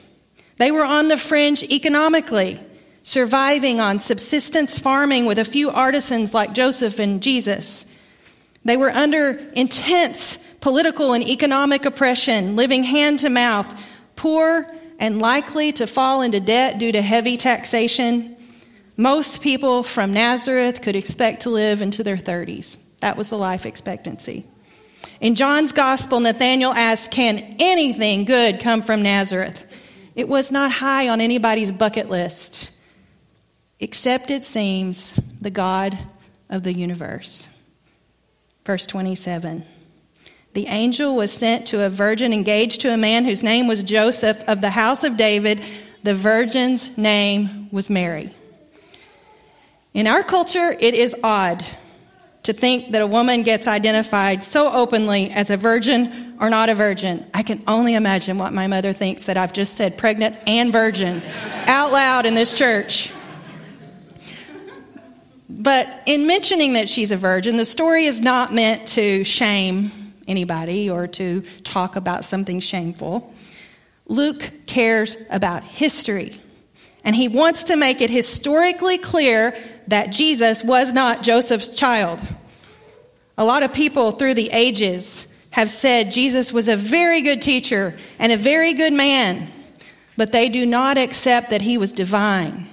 They 0.58 0.72
were 0.72 0.86
on 0.86 1.08
the 1.08 1.17
fringe 1.17 1.63
economically, 1.63 2.60
surviving 3.03 3.79
on 3.79 4.00
subsistence 4.00 4.77
farming 4.77 5.25
with 5.25 5.39
a 5.39 5.46
few 5.46 5.70
artisans 5.70 6.34
like 6.34 6.53
Joseph 6.53 7.00
and 7.00 7.24
Jesus. 7.24 7.87
They 8.67 8.75
were 8.75 8.91
under 8.91 9.39
intense 9.53 10.36
political 10.59 11.13
and 11.13 11.25
economic 11.25 11.86
oppression, 11.86 12.57
living 12.57 12.83
hand 12.83 13.19
to 13.19 13.29
mouth, 13.29 13.65
poor 14.17 14.67
and 15.00 15.19
likely 15.19 15.71
to 15.71 15.88
fall 15.88 16.21
into 16.21 16.41
debt 16.41 16.77
due 16.77 16.91
to 16.91 17.01
heavy 17.01 17.38
taxation. 17.38 18.36
Most 18.97 19.41
people 19.41 19.83
from 19.83 20.12
Nazareth 20.12 20.81
could 20.81 20.97
expect 20.97 21.43
to 21.43 21.50
live 21.50 21.81
into 21.81 22.03
their 22.03 22.17
30s. 22.17 22.77
That 23.00 23.15
was 23.15 23.29
the 23.29 23.38
life 23.38 23.65
expectancy. 23.65 24.45
In 25.21 25.36
John's 25.36 25.71
gospel, 25.71 26.19
Nathanael 26.19 26.74
asks, 26.74 27.07
Can 27.07 27.55
anything 27.59 28.25
good 28.25 28.59
come 28.59 28.81
from 28.81 29.01
Nazareth? 29.01 29.65
It 30.13 30.27
was 30.27 30.51
not 30.51 30.74
high 30.74 31.07
on 31.07 31.21
anybody's 31.21 31.71
bucket 31.71 32.09
list, 32.09 32.74
except 33.79 34.29
it 34.29 34.43
seems 34.43 35.17
the 35.39 35.51
God 35.51 35.97
of 36.50 36.63
the 36.63 36.74
universe. 36.74 37.47
Verse 38.67 38.86
27. 38.86 39.63
The 40.53 40.67
angel 40.67 41.15
was 41.15 41.31
sent 41.31 41.67
to 41.67 41.86
a 41.86 41.89
virgin 41.89 42.33
engaged 42.33 42.81
to 42.81 42.93
a 42.93 42.97
man 42.97 43.24
whose 43.24 43.41
name 43.41 43.65
was 43.65 43.81
Joseph 43.81 44.43
of 44.45 44.59
the 44.59 44.71
house 44.71 45.05
of 45.05 45.15
David. 45.15 45.62
The 46.03 46.13
virgin's 46.13 46.97
name 46.97 47.69
was 47.71 47.89
Mary. 47.89 48.33
In 49.93 50.05
our 50.05 50.21
culture, 50.21 50.75
it 50.77 50.93
is 50.93 51.15
odd 51.24 51.63
to 52.43 52.51
think 52.51 52.91
that 52.91 53.01
a 53.01 53.07
woman 53.07 53.43
gets 53.43 53.67
identified 53.67 54.43
so 54.43 54.69
openly 54.74 55.31
as 55.31 55.50
a 55.50 55.55
virgin 55.55 56.36
or 56.41 56.50
not 56.50 56.67
a 56.67 56.75
virgin. 56.75 57.25
I 57.33 57.43
can 57.43 57.63
only 57.67 57.93
imagine 57.93 58.38
what 58.38 58.51
my 58.51 58.67
mother 58.67 58.91
thinks 58.91 59.27
that 59.27 59.38
I've 59.38 59.53
just 59.53 59.75
said 59.75 59.97
pregnant 59.97 60.36
and 60.45 60.74
virgin 60.74 61.21
out 61.67 61.93
loud 61.93 62.25
in 62.25 62.36
this 62.36 62.57
church. 62.57 63.13
But 65.50 66.04
in 66.06 66.27
mentioning 66.27 66.74
that 66.74 66.89
she's 66.89 67.12
a 67.12 67.18
virgin, 67.18 67.58
the 67.58 67.66
story 67.66 68.06
is 68.06 68.22
not 68.22 68.54
meant 68.54 68.88
to 68.89 69.24
shame 69.24 69.92
anybody 70.27 70.89
or 70.89 71.08
to 71.08 71.42
talk 71.63 71.96
about 71.96 72.25
something 72.25 72.60
shameful. 72.60 73.34
Luke 74.08 74.51
cares 74.66 75.16
about 75.30 75.63
history, 75.63 76.39
and 77.04 77.16
he 77.16 77.27
wants 77.27 77.66
to 77.66 77.77
make 77.77 78.01
it 78.01 78.10
historically 78.10 78.98
clear 78.98 79.58
that 79.88 80.12
Jesus 80.12 80.63
was 80.63 80.94
not 80.94 81.24
Joseph's 81.24 81.70
child. 81.70 82.22
A 83.38 83.46
lot 83.46 83.63
of 83.63 83.74
people 83.74 84.12
through 84.12 84.34
the 84.34 84.50
ages 84.51 85.27
have 85.51 85.70
said 85.70 86.12
Jesus 86.12 86.51
was 86.51 86.68
a 86.68 86.75
very 86.75 87.22
good 87.22 87.42
teacher 87.42 87.98
and 88.20 88.32
a 88.32 88.38
very 88.38 88.74
good 88.74 88.94
man, 88.94 89.48
but 90.18 90.32
they 90.32 90.50
do 90.50 90.66
not 90.66 90.98
accept 90.98 91.51
that 91.51 91.62
he 91.62 91.77
was 91.77 91.94
divine. 91.94 92.68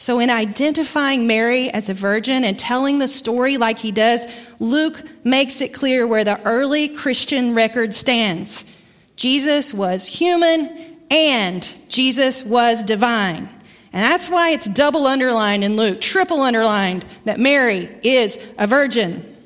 So, 0.00 0.20
in 0.20 0.30
identifying 0.30 1.26
Mary 1.26 1.70
as 1.70 1.88
a 1.88 1.94
virgin 1.94 2.44
and 2.44 2.56
telling 2.56 2.98
the 2.98 3.08
story 3.08 3.56
like 3.56 3.80
he 3.80 3.90
does, 3.90 4.26
Luke 4.60 5.02
makes 5.24 5.60
it 5.60 5.74
clear 5.74 6.06
where 6.06 6.22
the 6.22 6.40
early 6.42 6.88
Christian 6.88 7.52
record 7.52 7.92
stands. 7.92 8.64
Jesus 9.16 9.74
was 9.74 10.06
human 10.06 10.96
and 11.10 11.74
Jesus 11.88 12.44
was 12.44 12.84
divine. 12.84 13.48
And 13.92 14.04
that's 14.04 14.30
why 14.30 14.50
it's 14.52 14.66
double 14.68 15.08
underlined 15.08 15.64
in 15.64 15.74
Luke, 15.74 16.00
triple 16.00 16.42
underlined 16.42 17.04
that 17.24 17.40
Mary 17.40 17.90
is 18.04 18.38
a 18.56 18.68
virgin. 18.68 19.36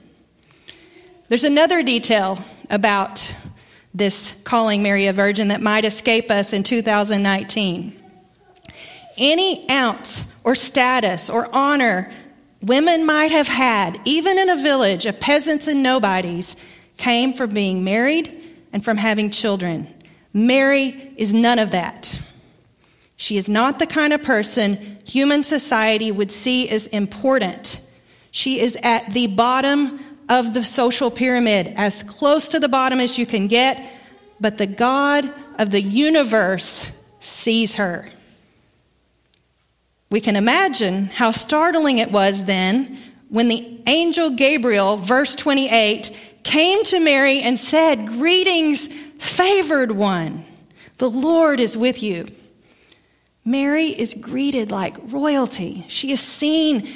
There's 1.28 1.44
another 1.44 1.82
detail 1.82 2.38
about 2.68 3.34
this 3.94 4.38
calling 4.44 4.82
Mary 4.82 5.06
a 5.06 5.14
virgin 5.14 5.48
that 5.48 5.62
might 5.62 5.86
escape 5.86 6.30
us 6.30 6.52
in 6.52 6.62
2019. 6.62 8.01
Any 9.16 9.68
ounce 9.70 10.28
or 10.44 10.54
status 10.54 11.30
or 11.30 11.48
honor 11.54 12.10
women 12.62 13.04
might 13.04 13.32
have 13.32 13.48
had, 13.48 14.00
even 14.04 14.38
in 14.38 14.48
a 14.48 14.56
village 14.56 15.06
of 15.06 15.20
peasants 15.20 15.68
and 15.68 15.82
nobodies, 15.82 16.56
came 16.96 17.34
from 17.34 17.50
being 17.50 17.84
married 17.84 18.40
and 18.72 18.84
from 18.84 18.96
having 18.96 19.30
children. 19.30 19.92
Mary 20.32 21.12
is 21.16 21.34
none 21.34 21.58
of 21.58 21.72
that. 21.72 22.20
She 23.16 23.36
is 23.36 23.48
not 23.48 23.78
the 23.78 23.86
kind 23.86 24.12
of 24.12 24.22
person 24.22 24.98
human 25.04 25.44
society 25.44 26.10
would 26.10 26.32
see 26.32 26.68
as 26.68 26.86
important. 26.88 27.86
She 28.30 28.60
is 28.60 28.76
at 28.82 29.12
the 29.12 29.28
bottom 29.28 30.00
of 30.28 30.54
the 30.54 30.64
social 30.64 31.10
pyramid, 31.10 31.74
as 31.76 32.02
close 32.02 32.48
to 32.50 32.60
the 32.60 32.68
bottom 32.68 33.00
as 33.00 33.18
you 33.18 33.26
can 33.26 33.48
get, 33.48 33.84
but 34.40 34.58
the 34.58 34.66
God 34.66 35.30
of 35.58 35.70
the 35.70 35.82
universe 35.82 36.90
sees 37.20 37.74
her. 37.74 38.06
We 40.12 40.20
can 40.20 40.36
imagine 40.36 41.06
how 41.06 41.30
startling 41.30 41.96
it 41.96 42.12
was 42.12 42.44
then 42.44 42.98
when 43.30 43.48
the 43.48 43.80
angel 43.86 44.28
Gabriel, 44.28 44.98
verse 44.98 45.34
28, 45.34 46.14
came 46.42 46.84
to 46.84 47.00
Mary 47.00 47.40
and 47.40 47.58
said, 47.58 48.06
Greetings, 48.06 48.88
favored 49.18 49.92
one, 49.92 50.44
the 50.98 51.08
Lord 51.08 51.60
is 51.60 51.78
with 51.78 52.02
you. 52.02 52.26
Mary 53.42 53.86
is 53.86 54.12
greeted 54.12 54.70
like 54.70 54.98
royalty. 55.04 55.86
She 55.88 56.12
is 56.12 56.20
seen, 56.20 56.86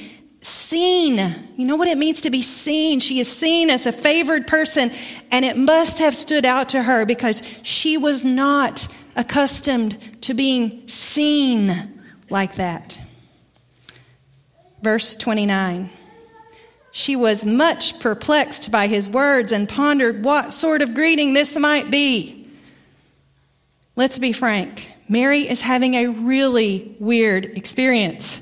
seen. 0.43 1.17
You 1.57 1.67
know 1.67 1.77
what 1.77 1.89
it 1.89 1.97
means 1.97 2.21
to 2.21 2.31
be 2.31 2.43
seen? 2.43 3.01
She 3.01 3.19
is 3.19 3.35
seen 3.35 3.71
as 3.71 3.87
a 3.87 3.93
favored 3.93 4.47
person, 4.47 4.91
and 5.31 5.43
it 5.43 5.57
must 5.57 6.01
have 6.01 6.15
stood 6.15 6.45
out 6.45 6.69
to 6.69 6.83
her 6.83 7.07
because 7.07 7.43
she 7.63 7.97
was 7.97 8.27
not 8.27 8.87
accustomed 9.17 10.21
to 10.21 10.35
being 10.35 10.87
seen 10.87 11.96
like 12.31 12.57
that. 12.57 12.99
Verse 14.83 15.17
29. 15.17 15.91
She 16.93 17.15
was 17.15 17.45
much 17.45 18.01
perplexed 18.01 18.71
by 18.73 18.87
his 18.87 19.09
words 19.09 19.53
and 19.53 19.69
pondered 19.69 20.25
what 20.25 20.53
sort 20.53 20.81
of 20.81 20.95
greeting 20.95 21.35
this 21.35 21.59
might 21.59 21.91
be. 21.91 22.49
Let's 23.97 24.19
be 24.19 24.33
frank. 24.33 24.93
Mary 25.09 25.41
is 25.41 25.61
having 25.61 25.95
a 25.95 26.09
really 26.09 26.97
weird 26.99 27.45
experience, 27.45 28.41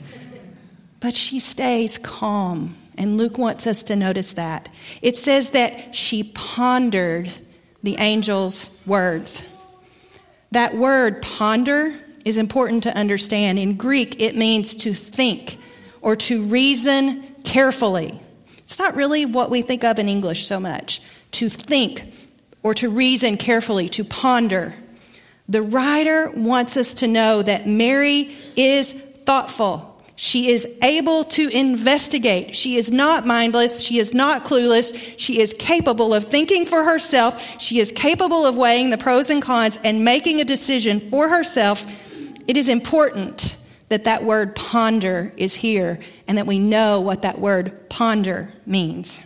but 1.00 1.14
she 1.14 1.40
stays 1.40 1.98
calm. 1.98 2.76
And 2.96 3.18
Luke 3.18 3.38
wants 3.38 3.66
us 3.66 3.82
to 3.84 3.96
notice 3.96 4.32
that. 4.32 4.68
It 5.02 5.16
says 5.16 5.50
that 5.50 5.94
she 5.94 6.22
pondered 6.22 7.32
the 7.82 7.96
angel's 7.96 8.70
words. 8.86 9.44
That 10.52 10.74
word, 10.76 11.20
ponder, 11.22 11.94
is 12.24 12.38
important 12.38 12.82
to 12.84 12.96
understand. 12.96 13.58
In 13.58 13.76
Greek, 13.76 14.20
it 14.20 14.36
means 14.36 14.74
to 14.76 14.94
think 14.94 15.58
or 16.00 16.16
to 16.16 16.42
reason 16.44 17.22
carefully. 17.44 18.20
It's 18.58 18.78
not 18.78 18.96
really 18.96 19.26
what 19.26 19.50
we 19.50 19.62
think 19.62 19.84
of 19.84 19.98
in 19.98 20.08
English 20.08 20.46
so 20.46 20.58
much 20.58 21.02
to 21.32 21.48
think 21.48 22.12
or 22.62 22.74
to 22.74 22.88
reason 22.88 23.36
carefully, 23.36 23.88
to 23.90 24.04
ponder. 24.04 24.74
The 25.48 25.62
writer 25.62 26.30
wants 26.30 26.76
us 26.76 26.94
to 26.94 27.08
know 27.08 27.42
that 27.42 27.66
Mary 27.66 28.34
is 28.56 28.92
thoughtful. 29.26 29.90
She 30.16 30.50
is 30.50 30.66
able 30.82 31.24
to 31.24 31.48
investigate. 31.48 32.54
She 32.54 32.76
is 32.76 32.90
not 32.90 33.26
mindless. 33.26 33.80
She 33.80 33.98
is 33.98 34.14
not 34.14 34.44
clueless. 34.44 34.96
She 35.18 35.40
is 35.40 35.54
capable 35.58 36.14
of 36.14 36.24
thinking 36.24 36.66
for 36.66 36.84
herself. 36.84 37.60
She 37.60 37.80
is 37.80 37.92
capable 37.92 38.46
of 38.46 38.56
weighing 38.56 38.90
the 38.90 38.98
pros 38.98 39.28
and 39.28 39.42
cons 39.42 39.78
and 39.82 40.04
making 40.04 40.40
a 40.40 40.44
decision 40.44 41.00
for 41.00 41.28
herself. 41.28 41.84
It 42.46 42.56
is 42.56 42.68
important 42.68 43.56
that 43.88 44.04
that 44.04 44.24
word 44.24 44.56
ponder 44.56 45.32
is 45.36 45.54
here 45.54 45.98
and 46.26 46.38
that 46.38 46.46
we 46.46 46.58
know 46.58 47.00
what 47.00 47.22
that 47.22 47.38
word 47.38 47.88
ponder 47.88 48.48
means. 48.66 49.20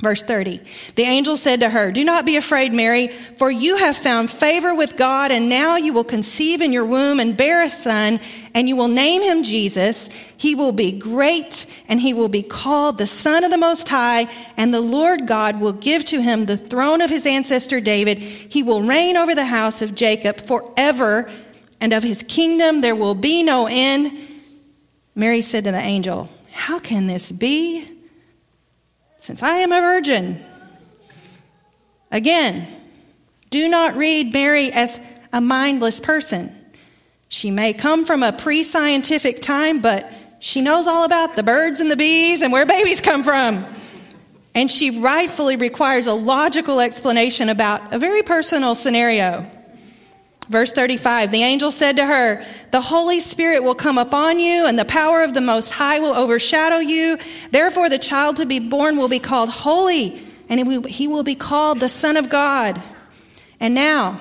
Verse 0.00 0.22
30. 0.22 0.60
The 0.94 1.02
angel 1.02 1.36
said 1.36 1.60
to 1.60 1.68
her, 1.68 1.92
Do 1.92 2.04
not 2.04 2.24
be 2.24 2.36
afraid, 2.36 2.72
Mary, 2.72 3.08
for 3.08 3.50
you 3.50 3.76
have 3.76 3.96
found 3.96 4.30
favor 4.30 4.74
with 4.74 4.96
God, 4.96 5.30
and 5.30 5.50
now 5.50 5.76
you 5.76 5.92
will 5.92 6.04
conceive 6.04 6.62
in 6.62 6.72
your 6.72 6.86
womb 6.86 7.20
and 7.20 7.36
bear 7.36 7.62
a 7.62 7.68
son, 7.68 8.18
and 8.54 8.66
you 8.66 8.76
will 8.76 8.88
name 8.88 9.20
him 9.20 9.42
Jesus. 9.42 10.08
He 10.38 10.54
will 10.54 10.72
be 10.72 10.92
great, 10.92 11.66
and 11.86 12.00
he 12.00 12.14
will 12.14 12.30
be 12.30 12.42
called 12.42 12.96
the 12.96 13.06
Son 13.06 13.44
of 13.44 13.50
the 13.50 13.58
Most 13.58 13.90
High, 13.90 14.26
and 14.56 14.72
the 14.72 14.80
Lord 14.80 15.26
God 15.26 15.60
will 15.60 15.74
give 15.74 16.06
to 16.06 16.22
him 16.22 16.46
the 16.46 16.56
throne 16.56 17.02
of 17.02 17.10
his 17.10 17.26
ancestor 17.26 17.80
David. 17.80 18.18
He 18.18 18.62
will 18.62 18.82
reign 18.82 19.18
over 19.18 19.34
the 19.34 19.44
house 19.44 19.82
of 19.82 19.94
Jacob 19.94 20.40
forever, 20.40 21.30
and 21.80 21.92
of 21.92 22.02
his 22.02 22.22
kingdom 22.22 22.80
there 22.80 22.94
will 22.94 23.14
be 23.14 23.42
no 23.42 23.66
end. 23.70 24.16
Mary 25.14 25.42
said 25.42 25.64
to 25.64 25.72
the 25.72 25.80
angel, 25.80 26.28
How 26.52 26.78
can 26.78 27.06
this 27.06 27.32
be? 27.32 27.86
Since 29.18 29.42
I 29.42 29.56
am 29.56 29.72
a 29.72 29.80
virgin. 29.80 30.40
Again, 32.10 32.66
do 33.50 33.68
not 33.68 33.96
read 33.96 34.32
Mary 34.32 34.72
as 34.72 35.00
a 35.32 35.40
mindless 35.40 36.00
person. 36.00 36.54
She 37.28 37.50
may 37.50 37.72
come 37.72 38.04
from 38.04 38.22
a 38.22 38.32
pre 38.32 38.62
scientific 38.62 39.42
time, 39.42 39.80
but 39.80 40.10
she 40.40 40.60
knows 40.60 40.86
all 40.86 41.04
about 41.04 41.36
the 41.36 41.42
birds 41.42 41.80
and 41.80 41.90
the 41.90 41.96
bees 41.96 42.42
and 42.42 42.52
where 42.52 42.66
babies 42.66 43.00
come 43.00 43.22
from. 43.22 43.66
And 44.54 44.70
she 44.70 44.98
rightfully 44.98 45.56
requires 45.56 46.06
a 46.06 46.12
logical 46.12 46.80
explanation 46.80 47.48
about 47.48 47.92
a 47.92 47.98
very 47.98 48.22
personal 48.22 48.74
scenario. 48.74 49.48
Verse 50.50 50.72
35 50.72 51.30
The 51.30 51.44
angel 51.44 51.70
said 51.70 51.96
to 51.96 52.04
her, 52.04 52.44
The 52.72 52.80
Holy 52.80 53.20
Spirit 53.20 53.62
will 53.62 53.76
come 53.76 53.96
upon 53.96 54.40
you, 54.40 54.66
and 54.66 54.78
the 54.78 54.84
power 54.84 55.22
of 55.22 55.32
the 55.32 55.40
Most 55.40 55.70
High 55.70 56.00
will 56.00 56.12
overshadow 56.12 56.78
you. 56.78 57.18
Therefore, 57.52 57.88
the 57.88 57.98
child 57.98 58.36
to 58.36 58.46
be 58.46 58.58
born 58.58 58.96
will 58.96 59.08
be 59.08 59.20
called 59.20 59.48
Holy, 59.48 60.20
and 60.48 60.86
he 60.86 61.06
will 61.06 61.22
be 61.22 61.36
called 61.36 61.78
the 61.78 61.88
Son 61.88 62.16
of 62.16 62.28
God. 62.28 62.82
And 63.60 63.74
now, 63.74 64.20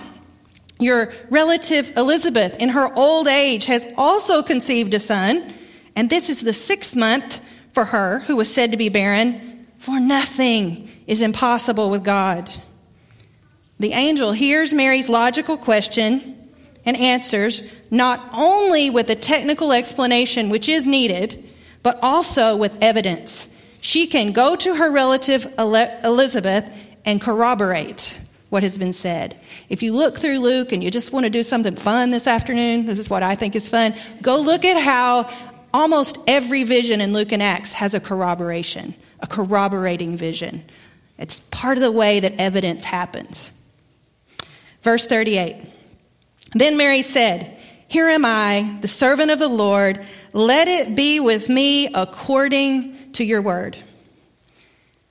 your 0.79 1.11
relative 1.31 1.97
Elizabeth, 1.97 2.55
in 2.57 2.69
her 2.69 2.93
old 2.93 3.27
age, 3.27 3.65
has 3.65 3.85
also 3.97 4.43
conceived 4.43 4.93
a 4.93 4.99
son, 4.99 5.51
and 5.95 6.09
this 6.09 6.29
is 6.29 6.41
the 6.41 6.53
sixth 6.53 6.95
month 6.95 7.41
for 7.71 7.85
her, 7.85 8.19
who 8.19 8.35
was 8.35 8.53
said 8.53 8.71
to 8.71 8.77
be 8.77 8.89
barren, 8.89 9.65
for 9.79 9.99
nothing 9.99 10.89
is 11.07 11.23
impossible 11.23 11.89
with 11.89 12.03
God. 12.03 12.49
The 13.79 13.93
angel 13.93 14.33
hears 14.33 14.73
Mary's 14.73 15.07
logical 15.09 15.57
question 15.57 16.35
and 16.85 16.97
answers 16.97 17.63
not 17.89 18.29
only 18.33 18.89
with 18.89 19.09
a 19.09 19.15
technical 19.15 19.71
explanation, 19.71 20.49
which 20.49 20.67
is 20.67 20.85
needed, 20.85 21.47
but 21.81 21.97
also 22.01 22.57
with 22.57 22.75
evidence. 22.81 23.53
She 23.81 24.07
can 24.07 24.33
go 24.33 24.55
to 24.57 24.75
her 24.75 24.91
relative 24.91 25.53
Elizabeth 25.57 26.75
and 27.05 27.21
corroborate 27.21 28.19
what 28.49 28.63
has 28.63 28.77
been 28.77 28.93
said. 28.93 29.39
If 29.69 29.83
you 29.83 29.93
look 29.93 30.17
through 30.17 30.39
Luke 30.39 30.71
and 30.71 30.83
you 30.83 30.91
just 30.91 31.13
want 31.13 31.25
to 31.25 31.29
do 31.29 31.43
something 31.43 31.75
fun 31.75 32.09
this 32.09 32.27
afternoon, 32.27 32.85
this 32.85 32.99
is 32.99 33.09
what 33.09 33.23
I 33.23 33.35
think 33.35 33.55
is 33.55 33.69
fun, 33.69 33.93
go 34.21 34.41
look 34.41 34.65
at 34.65 34.81
how 34.81 35.29
almost 35.73 36.17
every 36.27 36.63
vision 36.63 36.99
in 36.99 37.13
Luke 37.13 37.31
and 37.31 37.43
Acts 37.43 37.71
has 37.73 37.93
a 37.93 37.99
corroboration, 37.99 38.95
a 39.19 39.27
corroborating 39.27 40.17
vision. 40.17 40.65
It's 41.17 41.39
part 41.51 41.77
of 41.77 41.83
the 41.83 41.91
way 41.91 42.19
that 42.21 42.33
evidence 42.39 42.83
happens. 42.83 43.51
Verse 44.81 45.07
38 45.07 45.57
Then 46.53 46.77
Mary 46.77 47.01
said, 47.01 47.57
Here 47.87 48.09
am 48.09 48.25
I, 48.25 48.77
the 48.81 48.87
servant 48.87 49.31
of 49.31 49.39
the 49.39 49.47
Lord. 49.47 50.05
Let 50.33 50.67
it 50.67 50.95
be 50.95 51.19
with 51.19 51.49
me 51.49 51.87
according 51.93 53.13
to 53.13 53.23
your 53.23 53.41
word. 53.41 53.77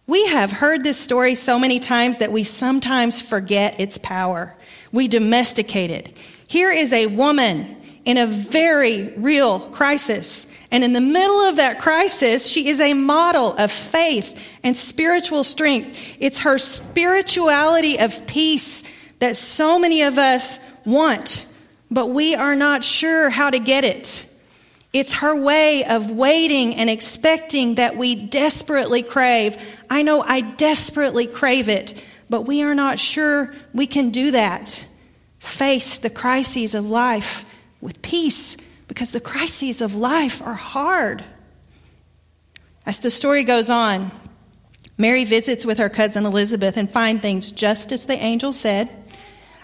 We 0.06 0.26
have 0.28 0.50
heard 0.50 0.84
this 0.84 0.98
story 0.98 1.34
so 1.34 1.58
many 1.58 1.80
times 1.80 2.18
that 2.18 2.32
we 2.32 2.44
sometimes 2.44 3.20
forget 3.20 3.78
its 3.78 3.98
power. 3.98 4.56
We 4.90 5.06
domesticate 5.06 5.90
it. 5.90 6.16
Here 6.46 6.70
is 6.70 6.94
a 6.94 7.06
woman 7.08 7.76
in 8.06 8.16
a 8.16 8.26
very 8.26 9.12
real 9.18 9.60
crisis. 9.60 10.50
And 10.70 10.82
in 10.82 10.94
the 10.94 11.00
middle 11.02 11.42
of 11.42 11.56
that 11.56 11.78
crisis, 11.78 12.48
she 12.48 12.68
is 12.68 12.80
a 12.80 12.94
model 12.94 13.54
of 13.56 13.70
faith 13.70 14.58
and 14.62 14.74
spiritual 14.74 15.44
strength. 15.44 15.98
It's 16.18 16.38
her 16.40 16.56
spirituality 16.56 17.98
of 17.98 18.26
peace 18.26 18.82
that 19.18 19.36
so 19.36 19.78
many 19.78 20.02
of 20.02 20.18
us 20.18 20.58
want, 20.84 21.46
but 21.90 22.06
we 22.06 22.34
are 22.34 22.56
not 22.56 22.84
sure 22.84 23.30
how 23.30 23.50
to 23.50 23.58
get 23.58 23.84
it. 23.84 24.24
It's 24.92 25.14
her 25.14 25.36
way 25.40 25.84
of 25.84 26.10
waiting 26.10 26.74
and 26.74 26.88
expecting 26.88 27.74
that 27.74 27.96
we 27.96 28.14
desperately 28.14 29.02
crave. 29.02 29.56
I 29.90 30.02
know 30.02 30.22
I 30.22 30.40
desperately 30.40 31.26
crave 31.26 31.68
it, 31.68 32.02
but 32.30 32.42
we 32.42 32.62
are 32.62 32.74
not 32.74 32.98
sure 32.98 33.54
we 33.74 33.86
can 33.86 34.10
do 34.10 34.30
that. 34.30 34.84
Face 35.38 35.98
the 35.98 36.10
crises 36.10 36.74
of 36.74 36.88
life 36.88 37.44
with 37.80 38.00
peace 38.02 38.56
because 38.88 39.10
the 39.10 39.20
crises 39.20 39.82
of 39.82 39.94
life 39.94 40.42
are 40.42 40.54
hard. 40.54 41.22
As 42.86 43.00
the 43.00 43.10
story 43.10 43.44
goes 43.44 43.68
on, 43.68 44.10
Mary 44.96 45.24
visits 45.24 45.64
with 45.64 45.78
her 45.78 45.90
cousin 45.90 46.24
Elizabeth 46.24 46.76
and 46.76 46.90
finds 46.90 47.22
things 47.22 47.52
just 47.52 47.92
as 47.92 48.06
the 48.06 48.16
angel 48.16 48.52
said. 48.52 48.97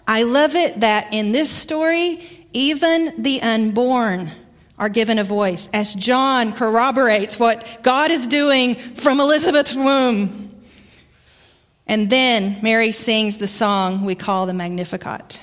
I 0.07 0.25
love 0.25 0.55
it 0.55 0.81
that 0.81 1.13
in 1.13 1.33
this 1.33 1.51
story, 1.51 2.47
even 2.53 3.23
the 3.23 3.41
unborn 3.43 4.31
are 4.79 4.89
given 4.89 5.19
a 5.19 5.25
voice 5.25 5.69
as 5.73 5.95
John 5.95 6.53
corroborates 6.53 7.39
what 7.39 7.79
God 7.83 8.11
is 8.11 8.27
doing 8.27 8.75
from 8.75 9.21
Elizabeth's 9.21 9.75
womb. 9.75 10.63
And 11.87 12.11
then 12.11 12.59
Mary 12.63 12.93
sings 12.93 13.39
the 13.39 13.47
song 13.47 14.05
we 14.05 14.15
call 14.15 14.47
the 14.47 14.55
Magnificat. 14.55 15.43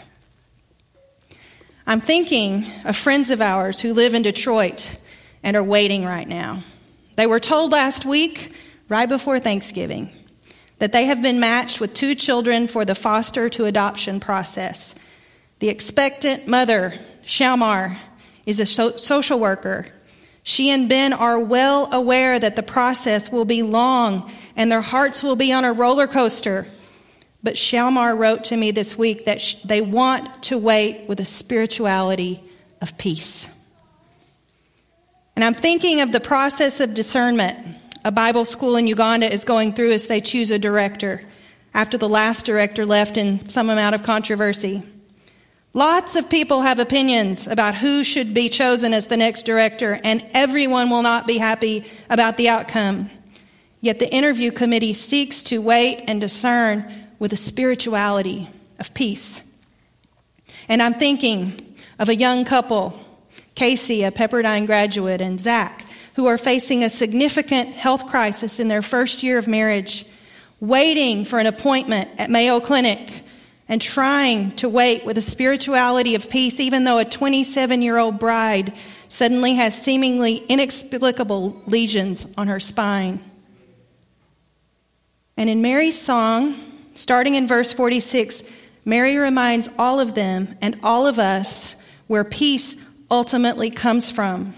I'm 1.87 2.01
thinking 2.01 2.65
of 2.85 2.95
friends 2.95 3.31
of 3.31 3.41
ours 3.41 3.79
who 3.79 3.93
live 3.93 4.13
in 4.13 4.21
Detroit 4.21 4.99
and 5.43 5.57
are 5.57 5.63
waiting 5.63 6.05
right 6.05 6.27
now. 6.27 6.63
They 7.15 7.27
were 7.27 7.39
told 7.39 7.71
last 7.71 8.05
week, 8.05 8.53
right 8.89 9.09
before 9.09 9.39
Thanksgiving, 9.39 10.09
that 10.81 10.93
they 10.93 11.05
have 11.05 11.21
been 11.21 11.39
matched 11.39 11.79
with 11.79 11.93
two 11.93 12.15
children 12.15 12.67
for 12.67 12.83
the 12.85 12.95
foster 12.95 13.49
to 13.49 13.65
adoption 13.65 14.19
process. 14.19 14.95
The 15.59 15.69
expectant 15.69 16.47
mother, 16.47 16.95
Shalmar, 17.23 17.97
is 18.47 18.59
a 18.59 18.65
so- 18.65 18.97
social 18.97 19.39
worker. 19.39 19.85
She 20.41 20.71
and 20.71 20.89
Ben 20.89 21.13
are 21.13 21.39
well 21.39 21.87
aware 21.93 22.39
that 22.39 22.55
the 22.55 22.63
process 22.63 23.31
will 23.31 23.45
be 23.45 23.61
long 23.61 24.31
and 24.55 24.71
their 24.71 24.81
hearts 24.81 25.21
will 25.21 25.35
be 25.35 25.53
on 25.53 25.65
a 25.65 25.71
roller 25.71 26.07
coaster. 26.07 26.65
But 27.43 27.57
Shalmar 27.57 28.17
wrote 28.17 28.45
to 28.45 28.57
me 28.57 28.71
this 28.71 28.97
week 28.97 29.25
that 29.25 29.39
sh- 29.39 29.61
they 29.61 29.81
want 29.81 30.41
to 30.45 30.57
wait 30.57 31.07
with 31.07 31.19
a 31.19 31.25
spirituality 31.25 32.41
of 32.81 32.97
peace. 32.97 33.47
And 35.35 35.45
I'm 35.45 35.53
thinking 35.53 36.01
of 36.01 36.11
the 36.11 36.19
process 36.19 36.79
of 36.79 36.95
discernment 36.95 37.77
a 38.03 38.11
Bible 38.11 38.45
school 38.45 38.75
in 38.75 38.87
Uganda 38.87 39.31
is 39.31 39.45
going 39.45 39.73
through 39.73 39.91
as 39.91 40.07
they 40.07 40.21
choose 40.21 40.51
a 40.51 40.59
director 40.59 41.21
after 41.73 41.97
the 41.97 42.09
last 42.09 42.45
director 42.45 42.85
left 42.85 43.17
in 43.17 43.47
some 43.47 43.69
amount 43.69 43.95
of 43.95 44.03
controversy. 44.03 44.83
Lots 45.73 46.17
of 46.17 46.29
people 46.29 46.63
have 46.63 46.79
opinions 46.79 47.47
about 47.47 47.75
who 47.75 48.03
should 48.03 48.33
be 48.33 48.49
chosen 48.49 48.93
as 48.93 49.07
the 49.07 49.15
next 49.15 49.45
director, 49.45 49.99
and 50.03 50.25
everyone 50.33 50.89
will 50.89 51.01
not 51.01 51.25
be 51.25 51.37
happy 51.37 51.85
about 52.09 52.35
the 52.35 52.49
outcome. 52.49 53.09
Yet 53.79 53.99
the 53.99 54.13
interview 54.13 54.51
committee 54.51 54.93
seeks 54.93 55.43
to 55.43 55.61
wait 55.61 56.03
and 56.07 56.19
discern 56.19 57.07
with 57.19 57.31
a 57.31 57.37
spirituality 57.37 58.49
of 58.79 58.93
peace. 58.93 59.43
And 60.67 60.81
I'm 60.81 60.95
thinking 60.95 61.75
of 61.99 62.09
a 62.09 62.15
young 62.15 62.43
couple, 62.43 62.99
Casey, 63.55 64.03
a 64.03 64.11
Pepperdine 64.11 64.65
graduate, 64.65 65.21
and 65.21 65.39
Zach, 65.39 65.85
who 66.15 66.27
are 66.27 66.37
facing 66.37 66.83
a 66.83 66.89
significant 66.89 67.69
health 67.69 68.07
crisis 68.07 68.59
in 68.59 68.67
their 68.67 68.81
first 68.81 69.23
year 69.23 69.37
of 69.37 69.47
marriage, 69.47 70.05
waiting 70.59 71.25
for 71.25 71.39
an 71.39 71.47
appointment 71.47 72.09
at 72.17 72.29
Mayo 72.29 72.59
Clinic 72.59 73.23
and 73.67 73.81
trying 73.81 74.51
to 74.57 74.67
wait 74.67 75.05
with 75.05 75.17
a 75.17 75.21
spirituality 75.21 76.15
of 76.15 76.29
peace, 76.29 76.59
even 76.59 76.83
though 76.83 76.97
a 76.97 77.05
27 77.05 77.81
year 77.81 77.97
old 77.97 78.19
bride 78.19 78.73
suddenly 79.07 79.55
has 79.55 79.81
seemingly 79.81 80.37
inexplicable 80.37 81.61
lesions 81.67 82.27
on 82.37 82.47
her 82.47 82.59
spine. 82.59 83.19
And 85.37 85.49
in 85.49 85.61
Mary's 85.61 85.99
song, 85.99 86.55
starting 86.95 87.35
in 87.35 87.47
verse 87.47 87.73
46, 87.73 88.43
Mary 88.83 89.17
reminds 89.17 89.69
all 89.79 89.99
of 89.99 90.15
them 90.15 90.55
and 90.61 90.79
all 90.83 91.07
of 91.07 91.19
us 91.19 91.81
where 92.07 92.23
peace 92.23 92.75
ultimately 93.09 93.69
comes 93.69 94.11
from. 94.11 94.53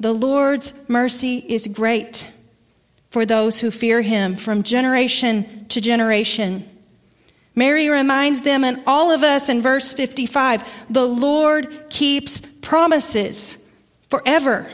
The 0.00 0.12
Lord's 0.12 0.72
mercy 0.88 1.44
is 1.46 1.66
great 1.66 2.28
for 3.10 3.26
those 3.26 3.60
who 3.60 3.70
fear 3.70 4.00
him 4.00 4.34
from 4.34 4.62
generation 4.62 5.66
to 5.68 5.80
generation. 5.80 6.66
Mary 7.54 7.88
reminds 7.88 8.40
them 8.40 8.64
and 8.64 8.82
all 8.86 9.10
of 9.10 9.22
us 9.22 9.48
in 9.48 9.60
verse 9.60 9.92
55 9.92 10.66
the 10.88 11.06
Lord 11.06 11.90
keeps 11.90 12.40
promises 12.40 13.58
forever. 14.08 14.68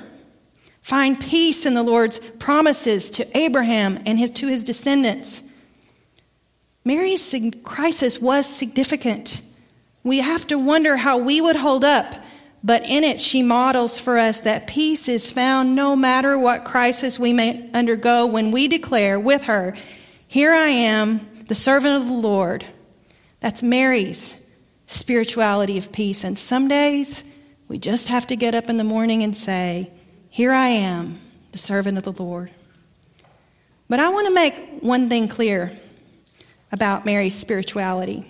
Find 0.80 1.18
peace 1.18 1.66
in 1.66 1.74
the 1.74 1.82
Lord's 1.82 2.20
promises 2.38 3.10
to 3.12 3.36
Abraham 3.36 3.98
and 4.06 4.20
his, 4.20 4.30
to 4.32 4.46
his 4.46 4.62
descendants. 4.62 5.42
Mary's 6.84 7.34
crisis 7.64 8.20
was 8.20 8.46
significant. 8.46 9.42
We 10.04 10.18
have 10.18 10.46
to 10.46 10.56
wonder 10.56 10.96
how 10.96 11.18
we 11.18 11.40
would 11.40 11.56
hold 11.56 11.84
up, 11.84 12.14
but 12.66 12.83
in 12.83 13.05
it, 13.05 13.20
she 13.20 13.44
models 13.44 14.00
for 14.00 14.18
us 14.18 14.40
that 14.40 14.66
peace 14.66 15.09
is 15.09 15.31
found 15.31 15.76
no 15.76 15.94
matter 15.94 16.37
what 16.37 16.64
crisis 16.64 17.16
we 17.16 17.33
may 17.33 17.70
undergo 17.72 18.26
when 18.26 18.50
we 18.50 18.66
declare 18.66 19.20
with 19.20 19.44
her, 19.44 19.76
Here 20.26 20.52
I 20.52 20.70
am, 20.70 21.44
the 21.46 21.55
servant 21.55 22.02
of 22.02 22.09
the 22.09 22.12
Lord. 22.12 22.66
That's 23.38 23.62
Mary's 23.62 24.37
spirituality 24.88 25.79
of 25.79 25.92
peace. 25.92 26.24
And 26.24 26.37
some 26.37 26.66
days 26.66 27.22
we 27.68 27.79
just 27.79 28.09
have 28.09 28.26
to 28.26 28.37
get 28.37 28.57
up 28.57 28.68
in 28.68 28.79
the 28.79 28.85
morning 28.85 29.22
and 29.22 29.37
say, 29.37 29.92
Here 30.29 30.50
I 30.50 30.66
am, 30.66 31.20
the 31.52 31.59
servant 31.59 31.98
of 31.98 32.02
the 32.02 32.20
Lord. 32.20 32.50
But 33.88 34.00
I 34.00 34.09
want 34.09 34.26
to 34.26 34.35
make 34.35 34.55
one 34.81 35.09
thing 35.09 35.29
clear 35.29 35.70
about 36.72 37.07
Mary's 37.07 37.38
spirituality. 37.38 38.26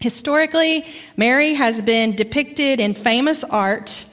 Historically, 0.00 0.84
Mary 1.16 1.54
has 1.54 1.82
been 1.82 2.16
depicted 2.16 2.80
in 2.80 2.94
famous 2.94 3.44
art 3.44 4.04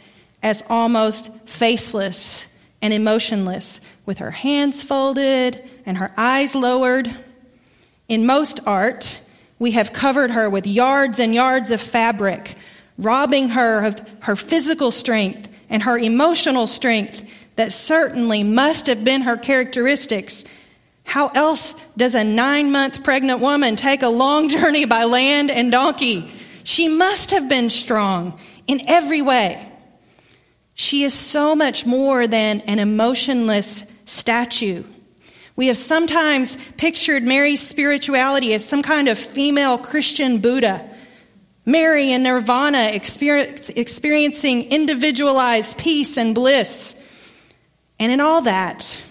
as 0.43 0.63
almost 0.69 1.31
faceless 1.45 2.45
and 2.81 2.93
emotionless, 2.93 3.79
with 4.05 4.17
her 4.19 4.31
hands 4.31 4.83
folded 4.83 5.63
and 5.85 5.97
her 5.97 6.11
eyes 6.17 6.55
lowered. 6.55 7.09
In 8.07 8.25
most 8.25 8.59
art, 8.65 9.21
we 9.59 9.71
have 9.71 9.93
covered 9.93 10.31
her 10.31 10.49
with 10.49 10.67
yards 10.67 11.19
and 11.19 11.33
yards 11.33 11.71
of 11.71 11.81
fabric, 11.81 12.55
robbing 12.97 13.49
her 13.49 13.85
of 13.85 14.01
her 14.19 14.35
physical 14.35 14.91
strength 14.91 15.49
and 15.69 15.83
her 15.83 15.97
emotional 15.97 16.67
strength 16.67 17.25
that 17.55 17.73
certainly 17.73 18.43
must 18.43 18.87
have 18.87 19.03
been 19.03 19.21
her 19.21 19.37
characteristics. 19.37 20.45
How 21.07 21.29
else 21.29 21.73
does 21.95 22.15
a 22.15 22.23
nine 22.25 22.69
month 22.69 23.01
pregnant 23.01 23.39
woman 23.39 23.77
take 23.77 24.03
a 24.03 24.09
long 24.09 24.49
journey 24.49 24.83
by 24.83 25.05
land 25.05 25.49
and 25.49 25.71
donkey? 25.71 26.29
She 26.65 26.89
must 26.89 27.31
have 27.31 27.47
been 27.47 27.69
strong 27.69 28.37
in 28.67 28.81
every 28.89 29.21
way. 29.21 29.71
She 30.73 31.03
is 31.03 31.13
so 31.13 31.55
much 31.55 31.85
more 31.85 32.27
than 32.27 32.59
an 32.61 32.79
emotionless 32.79 33.89
statue. 34.03 34.83
We 35.55 35.67
have 35.67 35.77
sometimes 35.77 36.57
pictured 36.73 37.23
Mary's 37.23 37.65
spirituality 37.65 38.53
as 38.53 38.65
some 38.65 38.83
kind 38.83 39.07
of 39.07 39.17
female 39.17 39.77
Christian 39.77 40.39
Buddha. 40.39 40.93
Mary 41.65 42.11
in 42.11 42.23
nirvana 42.23 42.89
experiencing 42.91 44.71
individualized 44.71 45.77
peace 45.77 46.17
and 46.17 46.35
bliss. 46.35 47.01
And 47.97 48.11
in 48.11 48.19
all 48.19 48.41
that, 48.41 49.01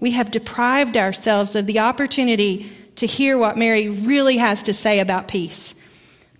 we 0.00 0.12
have 0.12 0.30
deprived 0.30 0.96
ourselves 0.96 1.54
of 1.54 1.66
the 1.66 1.78
opportunity 1.78 2.70
to 2.96 3.06
hear 3.06 3.38
what 3.38 3.56
Mary 3.56 3.88
really 3.88 4.38
has 4.38 4.64
to 4.64 4.74
say 4.74 5.00
about 5.00 5.28
peace. 5.28 5.74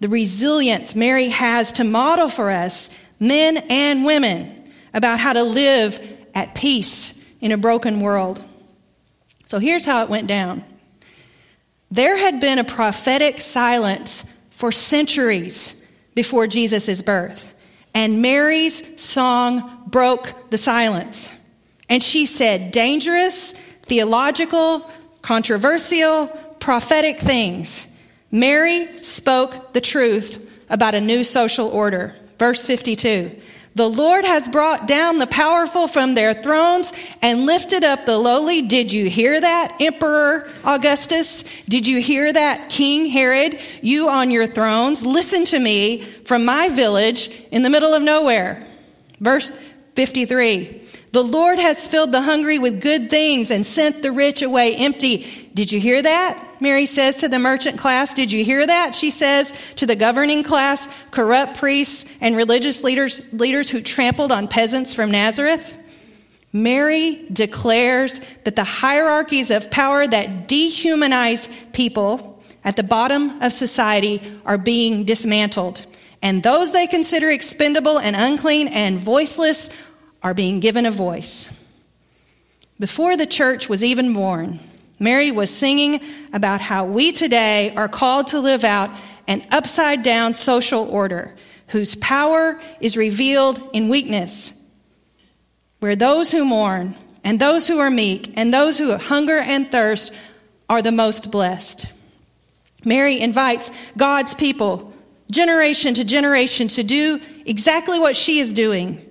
The 0.00 0.08
resilience 0.08 0.94
Mary 0.94 1.28
has 1.28 1.72
to 1.72 1.84
model 1.84 2.28
for 2.28 2.50
us, 2.50 2.90
men 3.18 3.56
and 3.68 4.04
women, 4.04 4.72
about 4.92 5.20
how 5.20 5.32
to 5.32 5.42
live 5.42 6.00
at 6.34 6.54
peace 6.54 7.18
in 7.40 7.52
a 7.52 7.56
broken 7.56 8.00
world. 8.00 8.42
So 9.44 9.58
here's 9.58 9.84
how 9.84 10.02
it 10.02 10.10
went 10.10 10.26
down 10.26 10.64
there 11.90 12.16
had 12.16 12.40
been 12.40 12.58
a 12.58 12.64
prophetic 12.64 13.38
silence 13.38 14.30
for 14.50 14.72
centuries 14.72 15.80
before 16.14 16.46
Jesus' 16.46 17.00
birth, 17.02 17.54
and 17.94 18.20
Mary's 18.22 19.00
song 19.00 19.84
broke 19.86 20.50
the 20.50 20.58
silence. 20.58 21.32
And 21.88 22.02
she 22.02 22.26
said 22.26 22.72
dangerous, 22.72 23.52
theological, 23.82 24.90
controversial, 25.22 26.28
prophetic 26.58 27.18
things. 27.18 27.86
Mary 28.30 28.86
spoke 29.02 29.72
the 29.72 29.80
truth 29.80 30.64
about 30.68 30.94
a 30.94 31.00
new 31.00 31.22
social 31.22 31.68
order. 31.68 32.14
Verse 32.38 32.66
52. 32.66 33.40
The 33.76 33.88
Lord 33.88 34.24
has 34.24 34.48
brought 34.48 34.88
down 34.88 35.18
the 35.18 35.26
powerful 35.26 35.86
from 35.86 36.14
their 36.14 36.32
thrones 36.32 36.94
and 37.20 37.44
lifted 37.44 37.84
up 37.84 38.06
the 38.06 38.16
lowly. 38.16 38.62
Did 38.62 38.90
you 38.90 39.10
hear 39.10 39.38
that, 39.38 39.76
Emperor 39.80 40.48
Augustus? 40.64 41.44
Did 41.68 41.86
you 41.86 42.00
hear 42.00 42.32
that, 42.32 42.70
King 42.70 43.04
Herod? 43.06 43.60
You 43.82 44.08
on 44.08 44.30
your 44.30 44.46
thrones, 44.46 45.04
listen 45.04 45.44
to 45.46 45.58
me 45.58 46.00
from 46.00 46.46
my 46.46 46.70
village 46.70 47.30
in 47.50 47.62
the 47.62 47.68
middle 47.68 47.92
of 47.92 48.02
nowhere. 48.02 48.66
Verse 49.20 49.52
53. 49.94 50.85
The 51.12 51.22
Lord 51.22 51.58
has 51.58 51.86
filled 51.88 52.12
the 52.12 52.22
hungry 52.22 52.58
with 52.58 52.80
good 52.80 53.08
things 53.08 53.50
and 53.50 53.64
sent 53.64 54.02
the 54.02 54.12
rich 54.12 54.42
away 54.42 54.76
empty. 54.76 55.26
Did 55.54 55.72
you 55.72 55.80
hear 55.80 56.02
that? 56.02 56.42
Mary 56.60 56.86
says 56.86 57.18
to 57.18 57.28
the 57.28 57.38
merchant 57.38 57.78
class. 57.78 58.14
Did 58.14 58.32
you 58.32 58.44
hear 58.44 58.66
that? 58.66 58.94
She 58.94 59.10
says 59.10 59.58
to 59.76 59.86
the 59.86 59.96
governing 59.96 60.42
class, 60.42 60.88
corrupt 61.10 61.58
priests 61.58 62.10
and 62.20 62.36
religious 62.36 62.82
leaders, 62.82 63.20
leaders 63.32 63.70
who 63.70 63.80
trampled 63.80 64.32
on 64.32 64.48
peasants 64.48 64.94
from 64.94 65.10
Nazareth. 65.10 65.78
Mary 66.52 67.26
declares 67.32 68.20
that 68.44 68.56
the 68.56 68.64
hierarchies 68.64 69.50
of 69.50 69.70
power 69.70 70.06
that 70.06 70.48
dehumanize 70.48 71.48
people 71.72 72.42
at 72.64 72.76
the 72.76 72.82
bottom 72.82 73.42
of 73.42 73.52
society 73.52 74.20
are 74.44 74.58
being 74.58 75.04
dismantled. 75.04 75.84
And 76.22 76.42
those 76.42 76.72
they 76.72 76.86
consider 76.86 77.30
expendable 77.30 77.98
and 77.98 78.16
unclean 78.16 78.68
and 78.68 78.98
voiceless 78.98 79.70
are 80.26 80.34
being 80.34 80.58
given 80.58 80.86
a 80.86 80.90
voice. 80.90 81.56
Before 82.80 83.16
the 83.16 83.26
church 83.26 83.68
was 83.68 83.84
even 83.84 84.12
born, 84.12 84.58
Mary 84.98 85.30
was 85.30 85.54
singing 85.54 86.00
about 86.32 86.60
how 86.60 86.84
we 86.84 87.12
today 87.12 87.72
are 87.76 87.88
called 87.88 88.26
to 88.28 88.40
live 88.40 88.64
out 88.64 88.90
an 89.28 89.46
upside 89.52 90.02
down 90.02 90.34
social 90.34 90.82
order 90.82 91.36
whose 91.68 91.94
power 91.94 92.60
is 92.80 92.96
revealed 92.96 93.62
in 93.72 93.88
weakness, 93.88 94.52
where 95.78 95.94
those 95.94 96.32
who 96.32 96.44
mourn 96.44 96.96
and 97.22 97.38
those 97.38 97.68
who 97.68 97.78
are 97.78 97.88
meek 97.88 98.32
and 98.36 98.52
those 98.52 98.76
who 98.76 98.96
hunger 98.96 99.38
and 99.38 99.68
thirst 99.68 100.12
are 100.68 100.82
the 100.82 100.90
most 100.90 101.30
blessed. 101.30 101.86
Mary 102.84 103.20
invites 103.20 103.70
God's 103.96 104.34
people, 104.34 104.92
generation 105.30 105.94
to 105.94 106.04
generation, 106.04 106.66
to 106.66 106.82
do 106.82 107.20
exactly 107.44 108.00
what 108.00 108.16
she 108.16 108.40
is 108.40 108.52
doing 108.52 109.05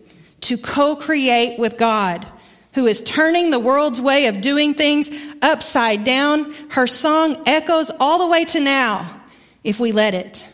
to 0.46 0.58
co 0.58 0.96
create 0.96 1.60
with 1.60 1.78
God 1.78 2.26
who 2.74 2.88
is 2.88 3.02
turning 3.02 3.52
the 3.52 3.60
world's 3.60 4.02
way 4.02 4.28
of 4.28 4.42
doing 4.42 4.74
things 4.74 5.10
upside 5.42 6.04
down. 6.04 6.54
Her 6.70 6.88
song 6.88 7.42
echoes 7.46 7.90
all 8.00 8.20
the 8.20 8.28
way 8.28 8.44
to 8.46 8.60
now 8.60 9.22
if 9.64 9.80
we 9.80 9.92
let 9.92 10.14
it. 10.14 10.46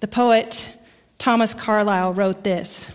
The 0.00 0.08
poet 0.08 0.76
Thomas 1.18 1.54
Carlyle 1.54 2.12
wrote 2.12 2.44
this 2.44 2.92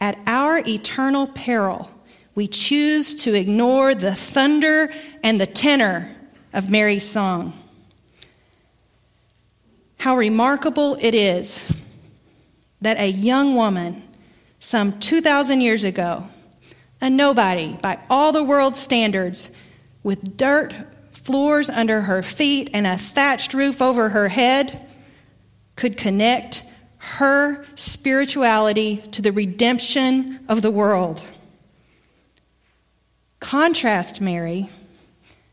At 0.00 0.18
our 0.26 0.58
eternal 0.58 1.26
peril, 1.28 1.90
we 2.34 2.48
choose 2.48 3.14
to 3.24 3.34
ignore 3.34 3.94
the 3.94 4.14
thunder 4.14 4.92
and 5.22 5.40
the 5.40 5.46
tenor 5.46 6.10
of 6.52 6.70
Mary's 6.70 7.08
song. 7.08 7.52
How 9.98 10.16
remarkable 10.16 10.96
it 11.00 11.14
is 11.14 11.70
that 12.80 12.98
a 12.98 13.08
young 13.08 13.54
woman, 13.54 14.02
some 14.64 14.98
2,000 14.98 15.60
years 15.60 15.84
ago, 15.84 16.26
a 17.02 17.10
nobody 17.10 17.74
by 17.82 18.02
all 18.08 18.32
the 18.32 18.42
world's 18.42 18.78
standards, 18.78 19.50
with 20.02 20.38
dirt 20.38 20.72
floors 21.12 21.68
under 21.68 22.00
her 22.00 22.22
feet 22.22 22.70
and 22.72 22.86
a 22.86 22.96
thatched 22.96 23.52
roof 23.52 23.82
over 23.82 24.08
her 24.08 24.28
head, 24.28 24.88
could 25.76 25.98
connect 25.98 26.62
her 26.96 27.62
spirituality 27.74 28.96
to 29.12 29.20
the 29.20 29.32
redemption 29.32 30.42
of 30.48 30.62
the 30.62 30.70
world. 30.70 31.22
Contrast 33.40 34.22
Mary 34.22 34.70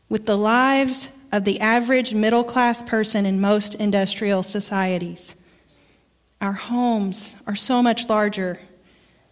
with 0.08 0.24
the 0.24 0.38
lives 0.38 1.08
of 1.32 1.44
the 1.44 1.60
average 1.60 2.14
middle 2.14 2.44
class 2.44 2.82
person 2.82 3.26
in 3.26 3.42
most 3.42 3.74
industrial 3.74 4.42
societies. 4.42 5.34
Our 6.40 6.54
homes 6.54 7.36
are 7.46 7.54
so 7.54 7.82
much 7.82 8.08
larger. 8.08 8.58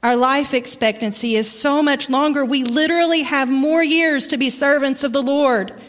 Our 0.02 0.16
life 0.16 0.54
expectancy 0.54 1.36
is 1.36 1.50
so 1.50 1.82
much 1.82 2.08
longer. 2.08 2.44
We 2.44 2.64
literally 2.64 3.22
have 3.22 3.50
more 3.50 3.82
years 3.82 4.28
to 4.28 4.38
be 4.38 4.48
servants 4.48 5.04
of 5.04 5.12
the 5.12 5.22
Lord. 5.22 5.80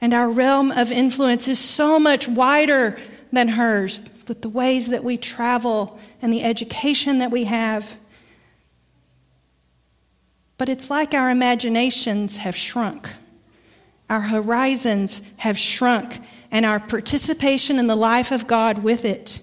And 0.00 0.14
our 0.14 0.30
realm 0.30 0.70
of 0.70 0.90
influence 0.90 1.48
is 1.48 1.58
so 1.58 1.98
much 1.98 2.26
wider 2.26 2.98
than 3.32 3.48
hers 3.48 4.02
with 4.26 4.40
the 4.42 4.48
ways 4.48 4.88
that 4.88 5.04
we 5.04 5.18
travel 5.18 5.98
and 6.22 6.32
the 6.32 6.42
education 6.42 7.18
that 7.18 7.30
we 7.30 7.44
have. 7.44 7.96
But 10.56 10.68
it's 10.68 10.90
like 10.90 11.14
our 11.14 11.30
imaginations 11.30 12.38
have 12.38 12.56
shrunk. 12.56 13.08
Our 14.08 14.20
horizons 14.22 15.20
have 15.36 15.58
shrunk, 15.58 16.18
and 16.50 16.64
our 16.64 16.80
participation 16.80 17.78
in 17.78 17.88
the 17.88 17.96
life 17.96 18.32
of 18.32 18.46
God 18.46 18.78
with 18.78 19.04
it. 19.04 19.40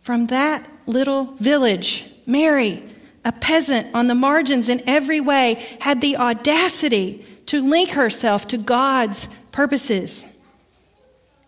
From 0.00 0.26
that 0.26 0.62
little 0.86 1.32
village, 1.36 2.04
Mary, 2.26 2.82
a 3.24 3.32
peasant 3.32 3.94
on 3.94 4.08
the 4.08 4.14
margins 4.14 4.68
in 4.68 4.82
every 4.86 5.20
way, 5.20 5.64
had 5.80 6.00
the 6.00 6.16
audacity 6.16 7.24
to 7.46 7.62
link 7.62 7.90
herself 7.90 8.48
to 8.48 8.58
God's 8.58 9.28
purposes. 9.52 10.26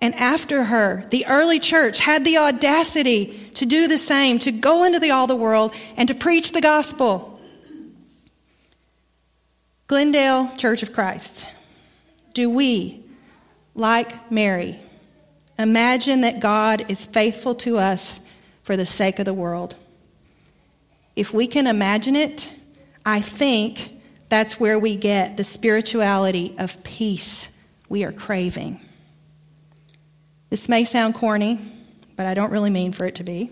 And 0.00 0.14
after 0.14 0.64
her, 0.64 1.04
the 1.10 1.26
early 1.26 1.58
church 1.58 1.98
had 1.98 2.24
the 2.24 2.38
audacity 2.38 3.50
to 3.54 3.66
do 3.66 3.88
the 3.88 3.98
same, 3.98 4.38
to 4.40 4.52
go 4.52 4.84
into 4.84 5.00
the, 5.00 5.10
all 5.10 5.26
the 5.26 5.34
world 5.36 5.74
and 5.96 6.08
to 6.08 6.14
preach 6.14 6.52
the 6.52 6.60
gospel. 6.60 7.40
Glendale 9.88 10.54
Church 10.56 10.82
of 10.82 10.92
Christ, 10.92 11.48
do 12.34 12.48
we, 12.48 13.02
like 13.74 14.30
Mary, 14.30 14.78
imagine 15.58 16.20
that 16.20 16.38
God 16.40 16.88
is 16.90 17.06
faithful 17.06 17.56
to 17.56 17.78
us 17.78 18.24
for 18.62 18.76
the 18.76 18.86
sake 18.86 19.18
of 19.18 19.24
the 19.24 19.34
world? 19.34 19.74
If 21.18 21.34
we 21.34 21.48
can 21.48 21.66
imagine 21.66 22.14
it, 22.14 22.48
I 23.04 23.20
think 23.20 23.90
that's 24.28 24.60
where 24.60 24.78
we 24.78 24.94
get 24.94 25.36
the 25.36 25.42
spirituality 25.42 26.54
of 26.58 26.80
peace 26.84 27.52
we 27.88 28.04
are 28.04 28.12
craving. 28.12 28.78
This 30.48 30.68
may 30.68 30.84
sound 30.84 31.16
corny, 31.16 31.58
but 32.14 32.26
I 32.26 32.34
don't 32.34 32.52
really 32.52 32.70
mean 32.70 32.92
for 32.92 33.04
it 33.04 33.16
to 33.16 33.24
be. 33.24 33.50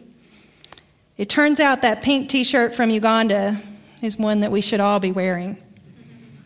It 1.16 1.28
turns 1.28 1.58
out 1.58 1.82
that 1.82 2.04
pink 2.04 2.28
t 2.28 2.44
shirt 2.44 2.72
from 2.72 2.88
Uganda 2.88 3.60
is 4.00 4.16
one 4.16 4.42
that 4.42 4.52
we 4.52 4.60
should 4.60 4.78
all 4.78 5.00
be 5.00 5.10
wearing. 5.10 5.56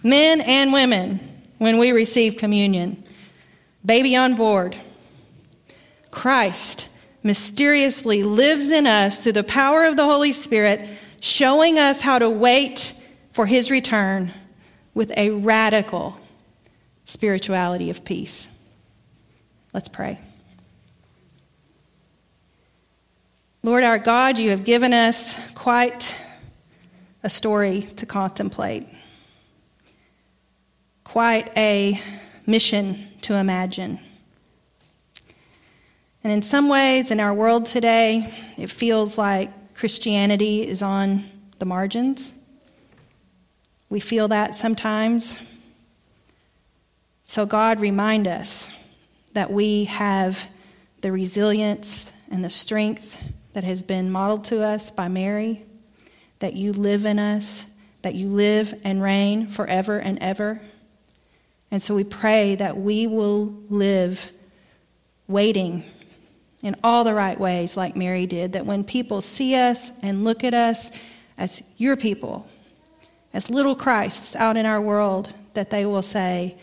Men 0.02 0.40
and 0.40 0.72
women, 0.72 1.20
when 1.58 1.76
we 1.76 1.92
receive 1.92 2.38
communion. 2.38 3.04
Baby 3.84 4.16
on 4.16 4.36
board. 4.36 4.74
Christ 6.10 6.88
mysteriously 7.22 8.22
lives 8.22 8.70
in 8.70 8.86
us 8.86 9.22
through 9.22 9.32
the 9.32 9.44
power 9.44 9.84
of 9.84 9.98
the 9.98 10.04
Holy 10.04 10.32
Spirit, 10.32 10.88
showing 11.20 11.78
us 11.78 12.00
how 12.00 12.18
to 12.18 12.28
wait 12.28 12.94
for 13.30 13.46
his 13.46 13.70
return 13.70 14.32
with 14.94 15.12
a 15.16 15.30
radical 15.30 16.18
spirituality 17.04 17.90
of 17.90 18.04
peace. 18.04 18.48
Let's 19.72 19.88
pray. 19.88 20.18
Lord 23.62 23.84
our 23.84 23.98
God, 23.98 24.38
you 24.38 24.50
have 24.50 24.64
given 24.64 24.94
us 24.94 25.38
quite 25.54 26.18
a 27.22 27.28
story 27.28 27.82
to 27.96 28.06
contemplate, 28.06 28.88
quite 31.04 31.52
a 31.58 32.00
mission 32.46 33.06
to 33.22 33.34
imagine. 33.34 34.00
And 36.24 36.32
in 36.32 36.42
some 36.42 36.68
ways, 36.68 37.10
in 37.10 37.20
our 37.20 37.34
world 37.34 37.66
today, 37.66 38.32
it 38.56 38.70
feels 38.70 39.18
like 39.18 39.50
Christianity 39.80 40.68
is 40.68 40.82
on 40.82 41.24
the 41.58 41.64
margins. 41.64 42.34
We 43.88 43.98
feel 43.98 44.28
that 44.28 44.54
sometimes. 44.54 45.38
So, 47.24 47.46
God, 47.46 47.80
remind 47.80 48.28
us 48.28 48.70
that 49.32 49.50
we 49.50 49.84
have 49.84 50.46
the 51.00 51.10
resilience 51.10 52.12
and 52.30 52.44
the 52.44 52.50
strength 52.50 53.22
that 53.54 53.64
has 53.64 53.82
been 53.82 54.10
modeled 54.10 54.44
to 54.44 54.62
us 54.62 54.90
by 54.90 55.08
Mary, 55.08 55.64
that 56.40 56.52
you 56.52 56.74
live 56.74 57.06
in 57.06 57.18
us, 57.18 57.64
that 58.02 58.14
you 58.14 58.28
live 58.28 58.78
and 58.84 59.02
reign 59.02 59.48
forever 59.48 59.98
and 59.98 60.18
ever. 60.18 60.60
And 61.70 61.82
so 61.82 61.94
we 61.94 62.04
pray 62.04 62.54
that 62.56 62.76
we 62.76 63.06
will 63.06 63.46
live 63.70 64.30
waiting 65.26 65.84
in 66.62 66.76
all 66.84 67.04
the 67.04 67.14
right 67.14 67.38
ways, 67.38 67.76
like 67.76 67.96
Mary 67.96 68.26
did, 68.26 68.52
that 68.52 68.66
when 68.66 68.84
people 68.84 69.20
see 69.20 69.54
us 69.54 69.90
and 70.02 70.24
look 70.24 70.44
at 70.44 70.54
us 70.54 70.90
as 71.38 71.62
your 71.76 71.96
people, 71.96 72.46
as 73.32 73.48
little 73.48 73.74
Christs 73.74 74.36
out 74.36 74.56
in 74.56 74.66
our 74.66 74.80
world, 74.80 75.32
that 75.54 75.70
they 75.70 75.86
will 75.86 76.02
say, 76.02 76.56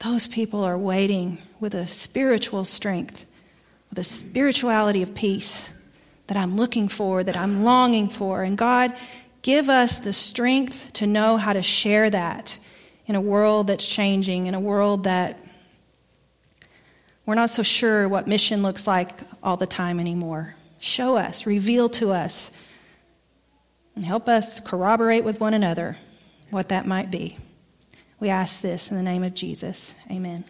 Those 0.00 0.26
people 0.26 0.64
are 0.64 0.76
waiting 0.76 1.38
with 1.60 1.74
a 1.74 1.86
spiritual 1.86 2.64
strength, 2.64 3.24
with 3.88 3.98
a 3.98 4.04
spirituality 4.04 5.02
of 5.02 5.14
peace 5.14 5.68
that 6.26 6.36
I'm 6.36 6.56
looking 6.56 6.88
for, 6.88 7.24
that 7.24 7.36
I'm 7.36 7.64
longing 7.64 8.10
for. 8.10 8.42
And 8.42 8.56
God, 8.56 8.94
give 9.40 9.70
us 9.70 9.98
the 9.98 10.12
strength 10.12 10.92
to 10.94 11.06
know 11.06 11.38
how 11.38 11.54
to 11.54 11.62
share 11.62 12.10
that 12.10 12.58
in 13.06 13.16
a 13.16 13.20
world 13.20 13.68
that's 13.68 13.86
changing, 13.86 14.46
in 14.46 14.54
a 14.54 14.60
world 14.60 15.04
that 15.04 15.38
we're 17.28 17.34
not 17.34 17.50
so 17.50 17.62
sure 17.62 18.08
what 18.08 18.26
mission 18.26 18.62
looks 18.62 18.86
like 18.86 19.10
all 19.42 19.58
the 19.58 19.66
time 19.66 20.00
anymore. 20.00 20.54
Show 20.78 21.18
us, 21.18 21.44
reveal 21.44 21.90
to 21.90 22.10
us, 22.10 22.50
and 23.94 24.02
help 24.02 24.28
us 24.28 24.60
corroborate 24.60 25.24
with 25.24 25.38
one 25.38 25.52
another 25.52 25.98
what 26.48 26.70
that 26.70 26.86
might 26.86 27.10
be. 27.10 27.36
We 28.18 28.30
ask 28.30 28.62
this 28.62 28.90
in 28.90 28.96
the 28.96 29.02
name 29.02 29.22
of 29.24 29.34
Jesus. 29.34 29.94
Amen. 30.10 30.44